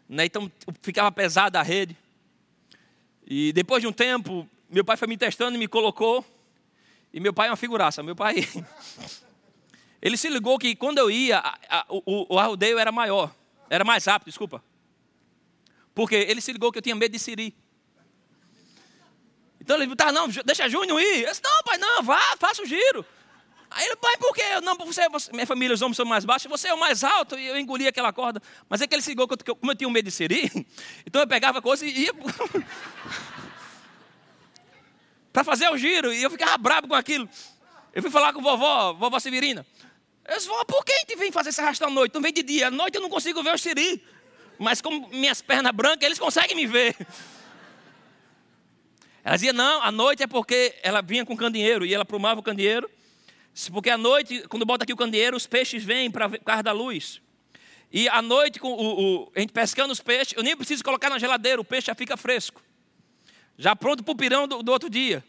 né? 0.07 0.25
Então 0.25 0.51
ficava 0.81 1.11
pesada 1.11 1.59
a 1.59 1.63
rede. 1.63 1.95
E 3.25 3.51
depois 3.53 3.81
de 3.81 3.87
um 3.87 3.91
tempo, 3.91 4.47
meu 4.69 4.83
pai 4.83 4.95
foi 4.97 5.07
me 5.07 5.17
testando 5.17 5.55
e 5.55 5.59
me 5.59 5.67
colocou. 5.67 6.25
E 7.13 7.19
meu 7.19 7.33
pai 7.33 7.47
é 7.47 7.51
uma 7.51 7.57
figuraça. 7.57 8.01
Meu 8.01 8.15
pai. 8.15 8.35
Ele 10.01 10.15
se 10.15 10.29
ligou 10.29 10.59
que 10.59 10.75
quando 10.75 10.99
eu 10.99 11.09
ia, 11.09 11.39
a, 11.39 11.57
a, 11.69 11.85
o, 11.89 12.35
o 12.35 12.39
arrodeio 12.39 12.77
era 12.77 12.91
maior. 12.91 13.33
Era 13.69 13.83
mais 13.83 14.05
rápido, 14.05 14.27
desculpa. 14.27 14.63
Porque 15.93 16.15
ele 16.15 16.39
se 16.39 16.53
ligou 16.53 16.71
que 16.71 16.77
eu 16.77 16.81
tinha 16.81 16.95
medo 16.95 17.11
de 17.11 17.19
siri. 17.19 17.55
Então 19.59 19.75
ele 19.75 19.85
disse, 19.85 19.95
tá, 19.97 20.11
não, 20.11 20.27
deixa 20.45 20.69
Júnior 20.69 21.01
ir. 21.01 21.23
Eu 21.23 21.29
disse, 21.29 21.41
não, 21.43 21.63
pai, 21.65 21.77
não, 21.79 22.03
vá, 22.03 22.21
faça 22.37 22.61
o 22.61 22.65
giro. 22.65 23.03
Aí 23.69 23.85
ele, 23.85 23.97
pai, 23.97 24.17
por 24.17 24.33
quê? 24.33 24.61
Não, 24.63 24.75
você, 24.77 25.09
você, 25.09 25.31
minha 25.31 25.45
família, 25.45 25.73
os 25.73 25.81
homens 25.81 25.97
são 25.97 26.05
mais 26.05 26.23
baixos, 26.23 26.49
você 26.49 26.69
é 26.69 26.73
o 26.73 26.79
mais 26.79 27.03
alto, 27.03 27.37
e 27.37 27.47
eu 27.47 27.57
engoli 27.57 27.87
aquela 27.87 28.13
corda. 28.13 28.41
Mas 28.69 28.81
é 28.81 28.87
que 28.87 28.95
ele 28.95 29.01
se 29.01 29.09
ligou, 29.09 29.27
que 29.27 29.51
eu, 29.51 29.55
como 29.55 29.71
eu 29.71 29.75
tinha 29.75 29.87
um 29.87 29.91
medo 29.91 30.05
de 30.05 30.11
serir, 30.11 30.49
então 31.05 31.21
eu 31.21 31.27
pegava 31.27 31.59
a 31.59 31.61
coisa 31.61 31.85
e 31.85 32.05
ia. 32.05 32.13
para 35.33 35.43
fazer 35.43 35.69
o 35.69 35.77
giro, 35.77 36.11
e 36.13 36.23
eu 36.23 36.31
ficava 36.31 36.57
brabo 36.57 36.87
com 36.87 36.95
aquilo. 36.95 37.29
Eu 37.93 38.01
fui 38.01 38.09
falar 38.09 38.33
com 38.33 38.41
vovó, 38.41 38.93
vovó 38.93 39.19
Severina. 39.19 39.65
Eu 40.25 40.35
disse, 40.35 40.47
vovó, 40.47 40.63
por 40.65 40.83
que 40.83 40.91
a 40.91 40.99
gente 40.99 41.15
vem 41.15 41.31
fazer 41.31 41.49
esse 41.49 41.61
arrasto 41.61 41.85
à 41.85 41.89
noite? 41.89 42.13
Não 42.13 42.21
vem 42.21 42.33
de 42.33 42.43
dia. 42.43 42.67
À 42.67 42.71
noite 42.71 42.95
eu 42.95 43.01
não 43.01 43.09
consigo 43.09 43.43
ver 43.43 43.53
o 43.53 43.57
siri. 43.57 44.03
Mas 44.57 44.81
como 44.81 45.07
minhas 45.09 45.41
pernas 45.41 45.71
brancas, 45.73 46.03
eles 46.03 46.17
conseguem 46.19 46.55
me 46.55 46.65
ver. 46.65 46.95
Ela 49.23 49.35
dizia, 49.35 49.51
não, 49.51 49.83
à 49.83 49.91
noite 49.91 50.23
é 50.23 50.27
porque 50.27 50.73
ela 50.81 51.01
vinha 51.01 51.25
com 51.25 51.35
candeeiro, 51.35 51.85
e 51.85 51.93
ela 51.93 52.05
prumava 52.05 52.39
o 52.39 52.43
candeeiro, 52.43 52.89
porque 53.71 53.89
à 53.89 53.97
noite, 53.97 54.43
quando 54.49 54.65
bota 54.65 54.83
aqui 54.83 54.93
o 54.93 54.97
candeeiro, 54.97 55.35
os 55.35 55.47
peixes 55.47 55.83
vêm 55.83 56.11
para 56.11 56.29
por 56.29 56.39
causa 56.39 56.61
da 56.61 56.71
luz. 56.71 57.19
E 57.91 58.07
à 58.09 58.21
noite, 58.21 58.59
com 58.59 58.71
o, 58.71 59.23
o, 59.23 59.31
a 59.35 59.39
gente 59.39 59.51
pescando 59.51 59.91
os 59.91 59.99
peixes, 59.99 60.33
eu 60.37 60.43
nem 60.43 60.55
preciso 60.55 60.83
colocar 60.83 61.09
na 61.09 61.17
geladeira, 61.17 61.59
o 61.59 61.65
peixe 61.65 61.87
já 61.87 61.95
fica 61.95 62.15
fresco. 62.15 62.61
Já 63.57 63.75
pronto 63.75 64.03
para 64.03 64.11
o 64.11 64.15
pirão 64.15 64.47
do, 64.47 64.61
do, 64.61 64.71
outro 64.71 64.89
dia. 64.89 65.23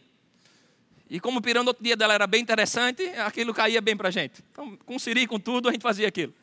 E 1.09 1.19
como 1.19 1.39
o 1.39 1.43
pirão 1.43 1.65
do 1.65 1.69
outro 1.69 1.83
dia 1.83 1.97
dela 1.97 2.13
era 2.13 2.27
bem 2.27 2.43
interessante, 2.43 3.03
aquilo 3.17 3.55
caía 3.55 3.81
bem 3.81 3.97
para 3.97 4.09
a 4.09 4.11
gente. 4.11 4.45
Então, 4.53 4.77
com 4.85 4.99
siri, 4.99 5.27
com 5.27 5.41
tudo, 5.41 5.69
a 5.69 5.73
gente 5.73 5.81
fazia 5.81 6.07
aquilo. 6.07 6.35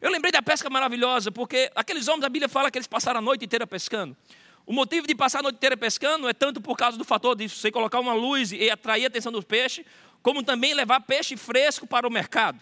Eu 0.00 0.10
lembrei 0.10 0.32
da 0.32 0.40
pesca 0.40 0.70
maravilhosa, 0.70 1.30
porque 1.30 1.70
aqueles 1.74 2.08
homens, 2.08 2.24
a 2.24 2.28
Bíblia 2.28 2.48
fala 2.48 2.70
que 2.70 2.78
eles 2.78 2.86
passaram 2.86 3.18
a 3.18 3.22
noite 3.22 3.44
inteira 3.44 3.66
pescando. 3.66 4.16
O 4.64 4.72
motivo 4.72 5.06
de 5.06 5.14
passar 5.14 5.40
a 5.40 5.42
noite 5.42 5.56
inteira 5.56 5.76
pescando 5.76 6.28
é 6.28 6.32
tanto 6.32 6.60
por 6.60 6.76
causa 6.76 6.96
do 6.96 7.04
fator 7.04 7.36
de 7.36 7.48
você 7.48 7.70
colocar 7.70 8.00
uma 8.00 8.14
luz 8.14 8.52
e 8.52 8.70
atrair 8.70 9.04
a 9.04 9.08
atenção 9.08 9.30
dos 9.30 9.44
peixes, 9.44 9.84
como 10.22 10.42
também 10.42 10.72
levar 10.72 11.00
peixe 11.00 11.36
fresco 11.36 11.86
para 11.86 12.06
o 12.06 12.10
mercado. 12.10 12.60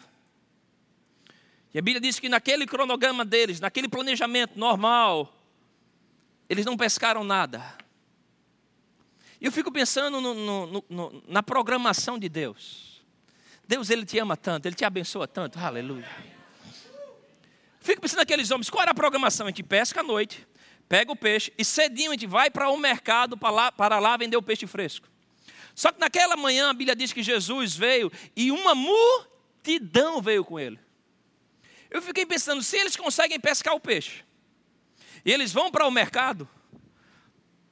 E 1.72 1.78
a 1.78 1.82
Bíblia 1.82 2.00
diz 2.00 2.18
que 2.18 2.28
naquele 2.28 2.66
cronograma 2.66 3.24
deles, 3.24 3.60
naquele 3.60 3.88
planejamento 3.88 4.58
normal, 4.58 5.32
eles 6.48 6.66
não 6.66 6.76
pescaram 6.76 7.22
nada. 7.22 7.78
E 9.40 9.46
eu 9.46 9.52
fico 9.52 9.70
pensando 9.70 10.20
no, 10.20 10.34
no, 10.34 10.84
no, 10.88 11.22
na 11.28 11.42
programação 11.42 12.18
de 12.18 12.28
Deus. 12.28 13.00
Deus, 13.66 13.88
Ele 13.88 14.04
te 14.04 14.18
ama 14.18 14.36
tanto, 14.36 14.66
Ele 14.66 14.74
te 14.74 14.84
abençoa 14.84 15.28
tanto, 15.28 15.58
aleluia. 15.58 16.08
Fico 17.80 18.02
pensando 18.02 18.18
naqueles 18.18 18.50
homens, 18.50 18.68
qual 18.68 18.82
era 18.82 18.90
a 18.90 18.94
programação? 18.94 19.46
A 19.46 19.50
gente 19.50 19.62
pesca 19.62 20.00
à 20.00 20.02
noite, 20.02 20.46
pega 20.88 21.12
o 21.12 21.16
peixe 21.16 21.52
e 21.56 21.64
cedinho 21.64 22.10
a 22.10 22.14
gente 22.14 22.26
vai 22.26 22.50
para 22.50 22.68
o 22.68 22.74
um 22.74 22.78
mercado 22.78 23.36
para 23.36 23.50
lá, 23.50 23.72
para 23.72 23.98
lá 23.98 24.16
vender 24.16 24.36
o 24.36 24.42
peixe 24.42 24.66
fresco. 24.66 25.08
Só 25.80 25.90
que 25.90 25.98
naquela 25.98 26.36
manhã 26.36 26.68
a 26.68 26.74
Bíblia 26.74 26.94
diz 26.94 27.10
que 27.10 27.22
Jesus 27.22 27.74
veio 27.74 28.12
e 28.36 28.52
uma 28.52 28.74
multidão 28.74 30.20
veio 30.20 30.44
com 30.44 30.60
ele. 30.60 30.78
Eu 31.90 32.02
fiquei 32.02 32.26
pensando, 32.26 32.62
se 32.62 32.76
eles 32.76 32.94
conseguem 32.96 33.40
pescar 33.40 33.74
o 33.74 33.80
peixe, 33.80 34.22
e 35.24 35.32
eles 35.32 35.54
vão 35.54 35.70
para 35.70 35.86
o 35.86 35.90
mercado, 35.90 36.46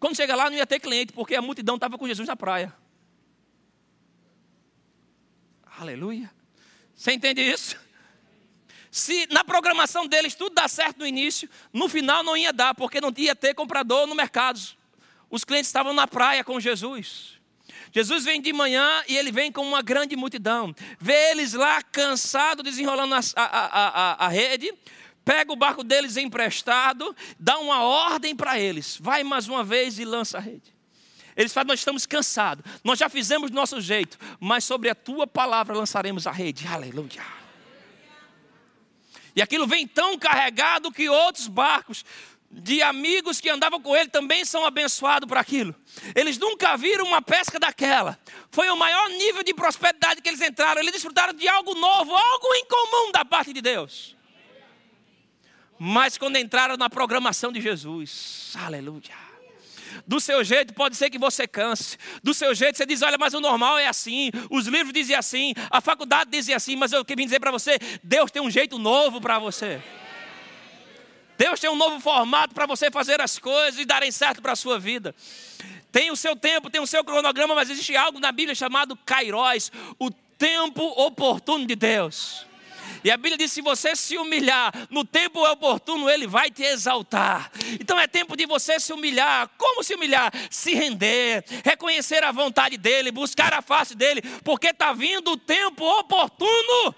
quando 0.01 0.17
chega 0.17 0.35
lá 0.35 0.49
não 0.49 0.57
ia 0.57 0.67
ter 0.67 0.81
cliente, 0.81 1.13
porque 1.13 1.35
a 1.35 1.43
multidão 1.43 1.75
estava 1.75 1.99
com 1.99 2.07
Jesus 2.07 2.27
na 2.27 2.35
praia. 2.35 2.75
Aleluia. 5.79 6.31
Você 6.95 7.13
entende 7.13 7.43
isso? 7.43 7.77
Se 8.91 9.27
na 9.27 9.45
programação 9.45 10.07
deles 10.07 10.35
tudo 10.35 10.55
dá 10.55 10.67
certo 10.67 11.01
no 11.01 11.07
início, 11.07 11.47
no 11.75 11.91
final 11.91 12.23
não 12.23 12.35
ia 12.35 12.55
dar, 12.55 12.75
porque 12.75 13.03
não 13.03 13.13
ia 13.15 13.37
ter 13.37 13.53
comprador 13.53 14.07
no 14.07 14.15
mercado. 14.15 14.59
Os 15.29 15.45
clientes 15.45 15.69
estavam 15.69 15.93
na 15.93 16.09
praia 16.09 16.43
com 16.43 16.59
Jesus. 16.59 17.38
Jesus 17.93 18.25
vem 18.25 18.41
de 18.41 18.53
manhã 18.53 19.03
e 19.09 19.17
ele 19.17 19.33
vem 19.33 19.51
com 19.51 19.63
uma 19.63 19.83
grande 19.83 20.17
multidão. 20.17 20.75
Vê 20.99 21.31
eles 21.31 21.53
lá 21.53 21.83
cansados, 21.83 22.63
desenrolando 22.63 23.15
a, 23.15 23.21
a, 23.37 23.43
a, 23.45 24.27
a 24.27 24.29
rede, 24.29 24.73
pega 25.25 25.53
o 25.53 25.57
barco 25.57 25.85
deles 25.85 26.17
emprestado, 26.17 27.15
dá 27.39 27.59
uma 27.59 27.83
ordem 27.83 28.35
para 28.35 28.59
eles: 28.59 28.99
vai 29.01 29.23
mais 29.23 29.49
uma 29.49 29.63
vez 29.65 29.99
e 29.99 30.05
lança 30.05 30.39
a 30.39 30.41
rede. 30.41 30.75
Eles 31.37 31.53
falam: 31.53 31.69
Nós 31.69 31.81
estamos 31.81 32.07
cansados, 32.07 32.65
nós 32.83 32.99
já 32.99 33.09
fizemos 33.09 33.51
do 33.51 33.55
nosso 33.55 33.81
jeito, 33.81 34.19
mas 34.41 34.65
sobre 34.65 34.91
a 34.91 34.95
tua 34.95 35.27
palavra 35.27 35.77
lançaremos 35.77 36.27
a 36.27 36.33
rede. 36.33 36.67
Aleluia. 36.67 37.39
E 39.37 39.41
aquilo 39.41 39.69
vem 39.69 39.87
tão 39.87 40.19
carregado 40.19 40.91
que 40.91 41.09
outros 41.09 41.47
barcos 41.47 42.05
de 42.51 42.83
amigos 42.83 43.41
que 43.41 43.51
andavam 43.51 43.81
com 43.81 43.95
ele 43.95 44.09
também 44.09 44.45
são 44.45 44.65
abençoados 44.65 45.29
por 45.29 45.37
aquilo. 45.37 45.75
Eles 46.15 46.39
nunca 46.39 46.77
viram 46.77 47.05
uma 47.05 47.21
pesca 47.21 47.59
daquela. 47.59 48.19
Foi 48.51 48.69
o 48.71 48.77
maior 48.77 49.09
nível 49.11 49.43
de 49.43 49.53
prosperidade 49.53 50.23
que 50.23 50.29
eles 50.29 50.41
entraram. 50.41 50.81
Eles 50.81 50.93
desfrutaram 50.93 51.35
de 51.35 51.47
algo 51.47 51.75
novo, 51.75 52.15
algo 52.15 52.55
incomum 52.55 53.13
da 53.13 53.25
parte 53.25 53.53
de 53.53 53.61
Deus. 53.61 54.17
Mas 55.79 56.17
quando 56.17 56.37
entraram 56.37 56.77
na 56.77 56.89
programação 56.91 57.53
de 57.53 57.61
Jesus, 57.61 58.55
aleluia. 58.57 59.29
Do 60.07 60.21
seu 60.21 60.43
jeito 60.43 60.73
pode 60.75 60.97
ser 60.97 61.11
que 61.11 61.19
você 61.19 61.47
canse. 61.47 61.97
Do 62.23 62.33
seu 62.33 62.55
jeito 62.55 62.77
você 62.77 62.87
diz: 62.87 63.03
olha, 63.03 63.19
mas 63.19 63.35
o 63.35 63.41
normal 63.41 63.79
é 63.79 63.87
assim. 63.87 64.31
Os 64.51 64.67
livros 64.67 64.93
diziam 64.93 65.19
assim. 65.19 65.53
A 65.71 65.81
faculdade 65.81 66.31
dizia 66.31 66.57
assim. 66.57 66.77
Mas 66.77 66.93
eu 66.93 67.05
quero 67.05 67.23
dizer 67.23 67.41
para 67.41 67.51
você: 67.51 67.79
Deus 68.03 68.31
tem 68.31 68.41
um 68.41 68.51
jeito 68.51 68.79
novo 68.79 69.21
para 69.21 69.39
você. 69.39 69.83
Deus 71.39 71.61
tem 71.61 71.71
um 71.71 71.77
novo 71.77 72.01
formato 72.01 72.53
para 72.53 72.67
você 72.67 72.91
fazer 72.91 73.21
as 73.21 73.39
coisas 73.39 73.79
e 73.79 73.85
darem 73.85 74.11
certo 74.11 74.43
para 74.43 74.53
a 74.53 74.57
sua 74.57 74.77
vida. 74.77 75.15
Tem 75.93 76.11
o 76.11 76.17
seu 76.17 76.35
tempo, 76.35 76.69
tem 76.69 76.81
o 76.81 76.87
seu 76.87 77.05
cronograma, 77.05 77.55
mas 77.55 77.71
existe 77.71 77.97
algo 77.97 78.19
na 78.19 78.33
Bíblia 78.33 78.57
chamado 78.57 78.99
Kairos, 79.07 79.71
o 80.01 80.11
tempo 80.11 80.83
oportuno 80.83 81.65
de 81.65 81.77
Deus. 81.77 82.45
E 83.05 83.11
a 83.11 83.17
Bíblia 83.17 83.39
diz: 83.39 83.53
se 83.53 83.63
você 83.63 83.95
se 83.95 84.19
humilhar 84.19 84.73
no 84.91 85.05
tempo 85.05 85.49
oportuno, 85.49 86.11
Ele 86.11 86.27
vai 86.27 86.51
te 86.51 86.65
exaltar. 86.65 87.53
Então 87.81 87.99
é 87.99 88.09
tempo 88.09 88.37
de 88.37 88.45
você 88.45 88.81
se 88.81 88.93
humilhar. 88.93 89.49
Como 89.57 89.85
se 89.85 89.95
humilhar? 89.95 90.33
Se 90.51 90.75
render, 90.75 91.45
reconhecer 91.65 92.25
a 92.25 92.33
vontade 92.33 92.77
dEle, 92.77 93.13
buscar 93.13 93.55
a 93.55 93.63
face 93.63 93.95
dEle, 93.95 94.23
porque 94.43 94.69
está 94.69 94.93
vindo 94.93 95.31
o 95.31 95.37
tempo 95.37 95.85
oportuno 95.85 96.95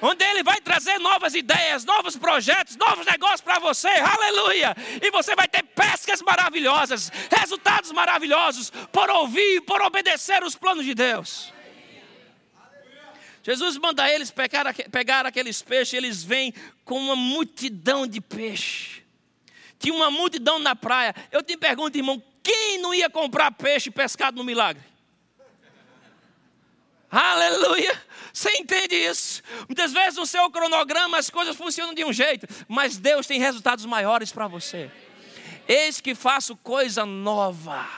onde 0.00 0.24
Ele 0.24 0.42
vai 0.42 0.60
trazer 0.60 0.98
novas 0.98 1.34
ideias, 1.34 1.84
novos 1.84 2.16
projetos, 2.16 2.76
novos 2.76 3.06
negócios 3.06 3.40
para 3.40 3.58
você, 3.58 3.88
aleluia! 3.88 4.76
E 5.02 5.10
você 5.10 5.34
vai 5.34 5.48
ter 5.48 5.62
pescas 5.62 6.22
maravilhosas, 6.22 7.10
resultados 7.30 7.92
maravilhosos, 7.92 8.70
por 8.92 9.10
ouvir 9.10 9.56
e 9.56 9.60
por 9.60 9.80
obedecer 9.82 10.42
os 10.42 10.54
planos 10.54 10.84
de 10.84 10.94
Deus. 10.94 11.52
Jesus 13.42 13.78
manda 13.78 14.08
eles 14.12 14.30
pegar, 14.30 14.74
pegar 14.90 15.26
aqueles 15.26 15.62
peixes, 15.62 15.94
eles 15.94 16.22
vêm 16.22 16.52
com 16.84 16.98
uma 16.98 17.16
multidão 17.16 18.06
de 18.06 18.20
peixe. 18.20 19.02
Tinha 19.78 19.94
uma 19.94 20.10
multidão 20.10 20.58
na 20.58 20.76
praia. 20.76 21.14
Eu 21.32 21.42
te 21.42 21.56
pergunto, 21.56 21.96
irmão, 21.96 22.22
quem 22.42 22.78
não 22.78 22.92
ia 22.92 23.08
comprar 23.08 23.50
peixe 23.52 23.90
pescado 23.90 24.36
no 24.36 24.44
milagre? 24.44 24.82
Aleluia! 27.10 28.09
Você 28.32 28.50
entende 28.58 28.94
isso? 28.94 29.42
Muitas 29.68 29.92
vezes 29.92 30.16
no 30.16 30.26
seu 30.26 30.50
cronograma 30.50 31.18
as 31.18 31.30
coisas 31.30 31.56
funcionam 31.56 31.94
de 31.94 32.04
um 32.04 32.12
jeito, 32.12 32.46
mas 32.68 32.96
Deus 32.96 33.26
tem 33.26 33.40
resultados 33.40 33.84
maiores 33.84 34.32
para 34.32 34.46
você. 34.46 34.90
Eis 35.66 36.00
que 36.00 36.14
faço 36.14 36.56
coisa 36.56 37.06
nova. 37.06 37.88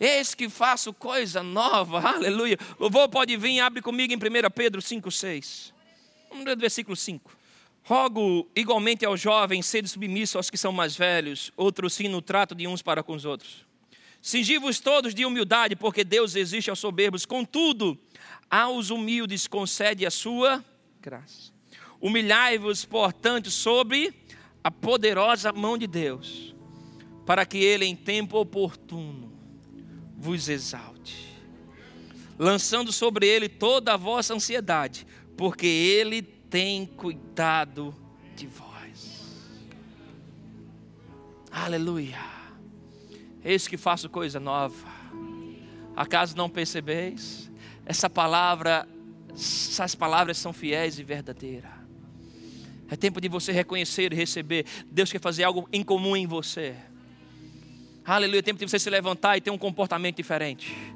Eis 0.00 0.34
que 0.34 0.48
faço 0.48 0.92
coisa 0.92 1.42
nova. 1.42 2.00
Aleluia. 2.08 2.58
O 2.78 2.90
vô 2.90 3.08
pode 3.08 3.36
vir, 3.36 3.60
abre 3.60 3.80
comigo 3.80 4.12
em 4.12 4.16
1 4.16 4.20
Pedro 4.54 4.80
5,6. 4.80 5.72
Vamos 6.28 6.44
ler 6.44 6.56
do 6.56 6.60
versículo 6.60 6.96
5. 6.96 7.30
Rogo 7.84 8.48
igualmente 8.56 9.04
aos 9.04 9.20
jovens, 9.20 9.66
sede 9.66 9.88
submissos 9.88 10.36
aos 10.36 10.50
que 10.50 10.56
são 10.56 10.72
mais 10.72 10.96
velhos, 10.96 11.52
outros 11.54 11.92
sim 11.92 12.08
no 12.08 12.22
trato 12.22 12.54
de 12.54 12.66
uns 12.66 12.80
para 12.80 13.02
com 13.02 13.14
os 13.14 13.26
outros. 13.26 13.66
Cingi-vos 14.24 14.80
todos 14.80 15.14
de 15.14 15.26
humildade, 15.26 15.76
porque 15.76 16.02
Deus 16.02 16.34
existe 16.34 16.70
aos 16.70 16.78
soberbos. 16.78 17.26
Contudo, 17.26 17.98
aos 18.48 18.88
humildes 18.88 19.46
concede 19.46 20.06
a 20.06 20.10
sua 20.10 20.64
graça. 20.98 21.52
Humilhai-vos, 22.00 22.86
portanto, 22.86 23.50
sobre 23.50 24.14
a 24.64 24.70
poderosa 24.70 25.52
mão 25.52 25.76
de 25.76 25.86
Deus, 25.86 26.54
para 27.26 27.44
que 27.44 27.58
Ele, 27.58 27.84
em 27.84 27.94
tempo 27.94 28.38
oportuno, 28.38 29.30
vos 30.16 30.48
exalte, 30.48 31.38
lançando 32.38 32.90
sobre 32.92 33.26
Ele 33.26 33.46
toda 33.46 33.92
a 33.92 33.98
vossa 33.98 34.32
ansiedade, 34.32 35.06
porque 35.36 35.66
Ele 35.66 36.22
tem 36.22 36.86
cuidado 36.86 37.94
de 38.34 38.46
vós. 38.46 39.44
Aleluia. 41.50 42.43
Eis 43.44 43.68
que 43.68 43.76
faço 43.76 44.08
coisa 44.08 44.40
nova. 44.40 44.74
Acaso 45.94 46.36
não 46.36 46.48
percebeis? 46.48 47.50
Essa 47.84 48.08
palavra, 48.08 48.88
essas 49.32 49.94
palavras 49.94 50.38
são 50.38 50.52
fiéis 50.52 50.98
e 50.98 51.04
verdadeiras. 51.04 51.70
É 52.90 52.96
tempo 52.96 53.20
de 53.20 53.28
você 53.28 53.52
reconhecer 53.52 54.12
e 54.12 54.16
receber. 54.16 54.64
Deus 54.90 55.12
quer 55.12 55.20
fazer 55.20 55.44
algo 55.44 55.68
em 55.72 55.82
comum 55.82 56.16
em 56.16 56.26
você. 56.26 56.74
Aleluia. 58.04 58.38
É 58.38 58.42
tempo 58.42 58.58
de 58.58 58.68
você 58.68 58.78
se 58.78 58.88
levantar 58.88 59.36
e 59.36 59.40
ter 59.40 59.50
um 59.50 59.58
comportamento 59.58 60.16
diferente 60.16 60.93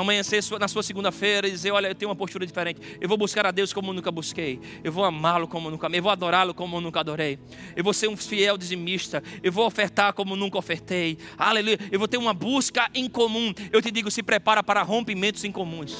amanhecer 0.00 0.42
na 0.58 0.68
sua 0.68 0.82
segunda-feira 0.82 1.48
e 1.48 1.50
dizer: 1.50 1.70
Olha, 1.70 1.88
eu 1.88 1.94
tenho 1.94 2.10
uma 2.10 2.16
postura 2.16 2.46
diferente. 2.46 2.80
Eu 3.00 3.08
vou 3.08 3.16
buscar 3.16 3.46
a 3.46 3.50
Deus 3.50 3.72
como 3.72 3.92
nunca 3.92 4.10
busquei. 4.10 4.60
Eu 4.84 4.92
vou 4.92 5.04
amá-lo 5.04 5.48
como 5.48 5.70
nunca 5.70 5.86
amei. 5.86 6.00
Eu 6.00 6.02
vou 6.02 6.12
adorá-lo 6.12 6.52
como 6.52 6.80
nunca 6.80 7.00
adorei. 7.00 7.38
Eu 7.74 7.82
vou 7.82 7.92
ser 7.92 8.08
um 8.08 8.16
fiel 8.16 8.58
dizimista. 8.58 9.22
Eu 9.42 9.50
vou 9.50 9.66
ofertar 9.66 10.12
como 10.12 10.36
nunca 10.36 10.58
ofertei. 10.58 11.16
Aleluia. 11.38 11.78
Eu 11.90 11.98
vou 11.98 12.06
ter 12.06 12.18
uma 12.18 12.34
busca 12.34 12.90
em 12.94 13.08
comum. 13.08 13.54
Eu 13.72 13.80
te 13.80 13.90
digo: 13.90 14.10
se 14.10 14.22
prepara 14.22 14.62
para 14.62 14.82
rompimentos 14.82 15.44
incomuns. 15.44 15.96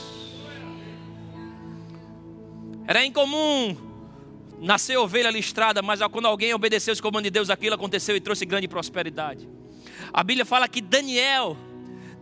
Era 2.86 3.04
incomum 3.04 3.76
nascer 4.60 4.96
ovelha 4.96 5.30
listrada, 5.30 5.82
mas 5.82 6.00
quando 6.10 6.26
alguém 6.26 6.54
obedeceu 6.54 6.92
os 6.92 7.00
comandos 7.00 7.24
de 7.24 7.30
Deus, 7.30 7.50
aquilo 7.50 7.74
aconteceu 7.74 8.16
e 8.16 8.20
trouxe 8.20 8.46
grande 8.46 8.68
prosperidade. 8.68 9.48
A 10.12 10.22
Bíblia 10.22 10.44
fala 10.44 10.68
que 10.68 10.80
Daniel 10.80 11.56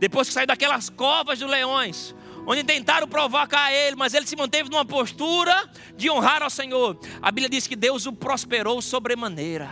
depois 0.04 0.28
que 0.28 0.34
saiu 0.34 0.46
daquelas 0.46 0.90
covas 0.90 1.38
dos 1.38 1.48
leões, 1.48 2.14
onde 2.46 2.62
tentaram 2.62 3.08
provocar 3.08 3.72
ele, 3.72 3.96
mas 3.96 4.12
ele 4.12 4.26
se 4.26 4.36
manteve 4.36 4.68
numa 4.68 4.84
postura 4.84 5.66
de 5.96 6.10
honrar 6.10 6.42
ao 6.42 6.50
Senhor. 6.50 6.98
A 7.22 7.32
Bíblia 7.32 7.48
diz 7.48 7.66
que 7.66 7.74
Deus 7.74 8.04
o 8.04 8.12
prosperou 8.12 8.82
sobremaneira. 8.82 9.70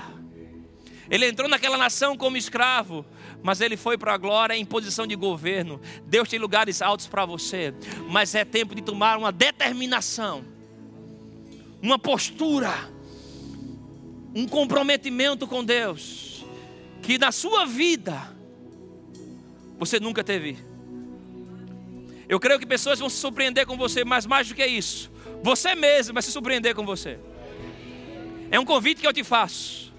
Ele 1.10 1.28
entrou 1.28 1.50
naquela 1.50 1.76
nação 1.76 2.16
como 2.16 2.38
escravo, 2.38 3.04
mas 3.42 3.60
ele 3.60 3.76
foi 3.76 3.98
para 3.98 4.14
a 4.14 4.16
glória 4.16 4.56
em 4.56 4.64
posição 4.64 5.06
de 5.06 5.14
governo. 5.14 5.78
Deus 6.06 6.30
tem 6.30 6.38
lugares 6.38 6.80
altos 6.80 7.06
para 7.06 7.26
você, 7.26 7.74
mas 8.08 8.34
é 8.34 8.42
tempo 8.42 8.74
de 8.74 8.80
tomar 8.80 9.18
uma 9.18 9.30
determinação, 9.30 10.42
uma 11.82 11.98
postura, 11.98 12.72
um 14.34 14.48
comprometimento 14.48 15.46
com 15.46 15.62
Deus 15.62 16.42
que 17.02 17.18
na 17.18 17.32
sua 17.32 17.66
vida 17.66 18.31
você 19.84 19.98
nunca 19.98 20.22
teve. 20.22 20.56
Eu 22.28 22.38
creio 22.38 22.58
que 22.58 22.66
pessoas 22.66 22.98
vão 22.98 23.10
se 23.10 23.16
surpreender 23.16 23.66
com 23.66 23.76
você, 23.76 24.04
mas 24.04 24.26
mais 24.26 24.48
do 24.48 24.54
que 24.54 24.64
isso, 24.64 25.10
você 25.42 25.74
mesmo 25.74 26.14
vai 26.14 26.22
se 26.22 26.30
surpreender 26.30 26.74
com 26.74 26.86
você. 26.86 27.18
É 28.50 28.60
um 28.60 28.64
convite 28.64 29.00
que 29.00 29.06
eu 29.06 29.12
te 29.12 29.24
faço. 29.24 29.92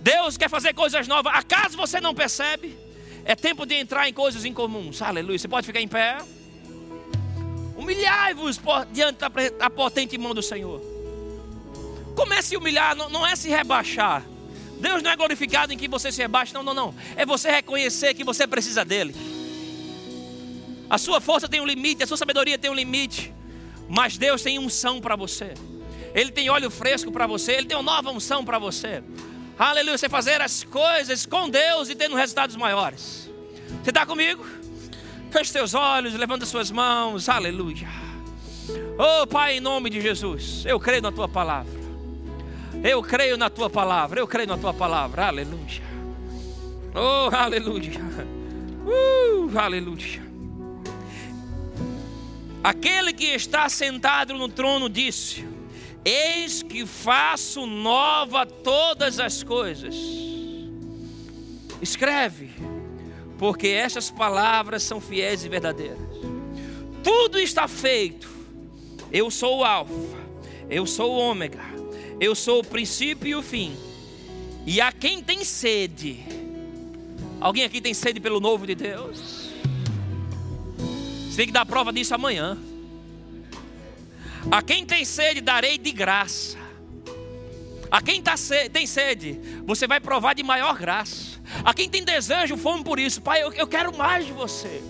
Deus 0.00 0.36
quer 0.36 0.48
fazer 0.48 0.74
coisas 0.74 1.06
novas. 1.06 1.32
Acaso 1.34 1.76
você 1.76 2.00
não 2.00 2.14
percebe? 2.14 2.76
É 3.24 3.34
tempo 3.34 3.66
de 3.66 3.74
entrar 3.74 4.08
em 4.08 4.12
coisas 4.12 4.44
incomuns. 4.44 5.02
Aleluia. 5.02 5.38
Você 5.38 5.48
pode 5.48 5.66
ficar 5.66 5.80
em 5.80 5.88
pé. 5.88 6.18
Humilhai-vos 7.76 8.60
diante 8.90 9.18
da 9.58 9.70
potente 9.70 10.16
mão 10.16 10.34
do 10.34 10.42
Senhor. 10.42 10.80
Comece 12.16 12.56
a 12.56 12.58
humilhar, 12.58 12.96
não, 12.96 13.26
é 13.26 13.36
se 13.36 13.48
rebaixar. 13.48 14.24
Deus 14.80 15.02
não 15.02 15.10
é 15.10 15.16
glorificado 15.16 15.72
em 15.72 15.76
que 15.76 15.88
você 15.88 16.12
se 16.12 16.20
rebaixe, 16.20 16.54
não, 16.54 16.62
não, 16.62 16.74
não. 16.74 16.94
É 17.16 17.26
você 17.26 17.50
reconhecer 17.50 18.14
que 18.14 18.24
você 18.24 18.46
precisa 18.46 18.84
dele. 18.84 19.14
A 20.88 20.96
sua 20.96 21.20
força 21.20 21.48
tem 21.48 21.60
um 21.60 21.66
limite, 21.66 22.02
a 22.02 22.06
sua 22.06 22.16
sabedoria 22.16 22.56
tem 22.56 22.70
um 22.70 22.74
limite. 22.74 23.34
Mas 23.88 24.16
Deus 24.16 24.42
tem 24.42 24.58
unção 24.58 25.00
para 25.00 25.16
você. 25.16 25.54
Ele 26.14 26.30
tem 26.30 26.48
óleo 26.48 26.70
fresco 26.70 27.10
para 27.10 27.26
você, 27.26 27.52
ele 27.52 27.66
tem 27.66 27.76
uma 27.76 27.82
nova 27.82 28.10
unção 28.10 28.44
para 28.44 28.58
você. 28.58 29.02
Aleluia, 29.58 29.98
você 29.98 30.08
fazer 30.08 30.40
as 30.40 30.62
coisas 30.64 31.26
com 31.26 31.48
Deus 31.50 31.88
e 31.88 31.94
tendo 31.94 32.14
resultados 32.14 32.56
maiores. 32.56 33.28
Você 33.82 33.90
está 33.90 34.06
comigo? 34.06 34.46
Feche 35.30 35.50
seus 35.50 35.74
olhos, 35.74 36.14
levanta 36.14 36.46
suas 36.46 36.70
mãos. 36.70 37.28
Aleluia. 37.28 37.88
Oh 38.98 39.26
Pai, 39.26 39.56
em 39.56 39.60
nome 39.60 39.90
de 39.90 40.00
Jesus, 40.00 40.64
eu 40.64 40.78
creio 40.78 41.02
na 41.02 41.12
tua 41.12 41.28
palavra. 41.28 41.77
Eu 42.82 43.02
creio 43.02 43.36
na 43.36 43.50
tua 43.50 43.68
palavra. 43.68 44.20
Eu 44.20 44.26
creio 44.26 44.48
na 44.48 44.58
tua 44.58 44.72
palavra. 44.72 45.26
Aleluia. 45.26 45.82
Oh, 46.94 47.34
aleluia. 47.34 48.00
Uh, 48.86 49.58
aleluia. 49.58 50.22
Aquele 52.62 53.12
que 53.12 53.26
está 53.26 53.68
sentado 53.68 54.34
no 54.34 54.48
trono 54.48 54.88
disse: 54.88 55.46
Eis 56.04 56.62
que 56.62 56.86
faço 56.86 57.66
nova 57.66 58.46
todas 58.46 59.20
as 59.20 59.42
coisas. 59.42 59.94
Escreve 61.80 62.50
porque 63.38 63.68
estas 63.68 64.10
palavras 64.10 64.82
são 64.82 65.00
fiéis 65.00 65.44
e 65.44 65.48
verdadeiras. 65.48 65.98
Tudo 67.02 67.38
está 67.38 67.68
feito. 67.68 68.28
Eu 69.10 69.30
sou 69.30 69.58
o 69.58 69.64
Alfa, 69.64 70.18
eu 70.68 70.84
sou 70.84 71.12
o 71.12 71.18
Ômega, 71.18 71.62
eu 72.20 72.34
sou 72.34 72.60
o 72.60 72.64
princípio 72.64 73.28
e 73.28 73.34
o 73.34 73.42
fim. 73.42 73.76
E 74.66 74.80
a 74.80 74.92
quem 74.92 75.22
tem 75.22 75.44
sede, 75.44 76.24
alguém 77.40 77.64
aqui 77.64 77.80
tem 77.80 77.94
sede 77.94 78.20
pelo 78.20 78.40
novo 78.40 78.66
de 78.66 78.74
Deus? 78.74 79.48
Você 81.28 81.36
tem 81.36 81.46
que 81.46 81.52
dar 81.52 81.64
prova 81.64 81.92
disso 81.92 82.14
amanhã. 82.14 82.58
A 84.50 84.62
quem 84.62 84.84
tem 84.84 85.04
sede, 85.04 85.40
darei 85.40 85.78
de 85.78 85.92
graça. 85.92 86.58
A 87.90 88.02
quem 88.02 88.20
tá 88.20 88.34
tem 88.72 88.86
sede, 88.86 89.40
você 89.64 89.86
vai 89.86 90.00
provar 90.00 90.34
de 90.34 90.42
maior 90.42 90.76
graça. 90.76 91.38
A 91.64 91.72
quem 91.72 91.88
tem 91.88 92.04
desejo, 92.04 92.56
fome 92.56 92.84
por 92.84 92.98
isso. 92.98 93.22
Pai, 93.22 93.42
eu, 93.42 93.52
eu 93.52 93.66
quero 93.66 93.96
mais 93.96 94.26
de 94.26 94.32
você. 94.32 94.82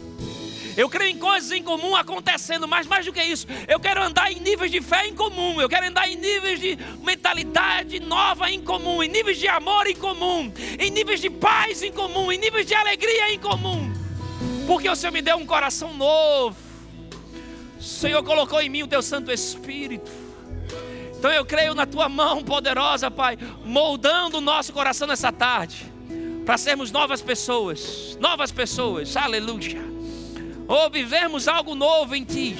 Eu 0.78 0.88
creio 0.88 1.10
em 1.10 1.18
coisas 1.18 1.50
em 1.50 1.60
comum 1.60 1.96
acontecendo, 1.96 2.68
mas 2.68 2.86
mais 2.86 3.04
do 3.04 3.12
que 3.12 3.20
isso, 3.20 3.48
eu 3.66 3.80
quero 3.80 4.00
andar 4.00 4.30
em 4.30 4.38
níveis 4.38 4.70
de 4.70 4.80
fé 4.80 5.08
em 5.08 5.12
comum, 5.12 5.60
eu 5.60 5.68
quero 5.68 5.88
andar 5.88 6.08
em 6.08 6.14
níveis 6.14 6.60
de 6.60 6.78
mentalidade 7.02 7.98
nova 7.98 8.48
em 8.48 8.62
comum, 8.62 9.02
em 9.02 9.08
níveis 9.08 9.38
de 9.38 9.48
amor 9.48 9.88
em 9.88 9.96
comum, 9.96 10.52
em 10.78 10.88
níveis 10.88 11.20
de 11.20 11.28
paz 11.30 11.82
em 11.82 11.90
comum, 11.90 12.30
em 12.30 12.38
níveis 12.38 12.64
de 12.64 12.74
alegria 12.74 13.34
em 13.34 13.40
comum, 13.40 13.92
porque 14.68 14.88
o 14.88 14.94
Senhor 14.94 15.10
me 15.10 15.20
deu 15.20 15.36
um 15.36 15.44
coração 15.44 15.92
novo, 15.94 16.56
o 17.76 17.82
Senhor 17.82 18.22
colocou 18.22 18.60
em 18.60 18.68
mim 18.68 18.84
o 18.84 18.86
teu 18.86 19.02
Santo 19.02 19.32
Espírito. 19.32 20.08
Então 21.18 21.32
eu 21.32 21.44
creio 21.44 21.74
na 21.74 21.86
tua 21.86 22.08
mão 22.08 22.44
poderosa, 22.44 23.10
Pai, 23.10 23.36
moldando 23.64 24.38
o 24.38 24.40
nosso 24.40 24.72
coração 24.72 25.08
nessa 25.08 25.32
tarde 25.32 25.92
para 26.46 26.56
sermos 26.56 26.92
novas 26.92 27.20
pessoas, 27.20 28.16
novas 28.20 28.52
pessoas, 28.52 29.16
aleluia. 29.16 29.97
Ou 30.68 30.90
vivermos 30.90 31.48
algo 31.48 31.74
novo 31.74 32.14
em 32.14 32.22
Ti, 32.24 32.54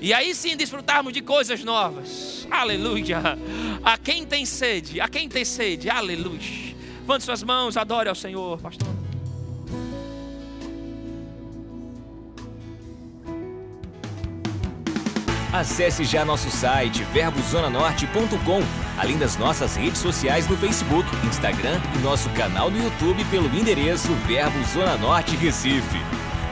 e 0.00 0.12
aí 0.12 0.34
sim 0.34 0.56
desfrutarmos 0.56 1.12
de 1.12 1.22
coisas 1.22 1.62
novas, 1.62 2.46
aleluia. 2.50 3.38
A 3.82 3.96
quem 3.96 4.26
tem 4.26 4.44
sede, 4.44 5.00
a 5.00 5.08
quem 5.08 5.28
tem 5.28 5.44
sede, 5.44 5.88
aleluia. 5.88 6.74
Levante 7.00 7.24
suas 7.24 7.42
mãos, 7.42 7.76
adore 7.76 8.08
ao 8.08 8.14
Senhor, 8.14 8.60
pastor. 8.60 8.88
Acesse 15.52 16.02
já 16.02 16.24
nosso 16.24 16.50
site 16.50 17.04
verbozonanorte.com, 17.12 18.60
além 18.98 19.16
das 19.16 19.36
nossas 19.36 19.76
redes 19.76 20.00
sociais 20.00 20.48
no 20.48 20.56
Facebook, 20.56 21.08
Instagram 21.24 21.80
e 21.94 21.98
nosso 21.98 22.28
canal 22.30 22.72
no 22.72 22.82
YouTube 22.82 23.24
pelo 23.26 23.46
endereço 23.56 24.12
Verbo 24.26 24.64
Zona 24.64 24.96
Norte 24.96 25.36
Recife. 25.36 26.23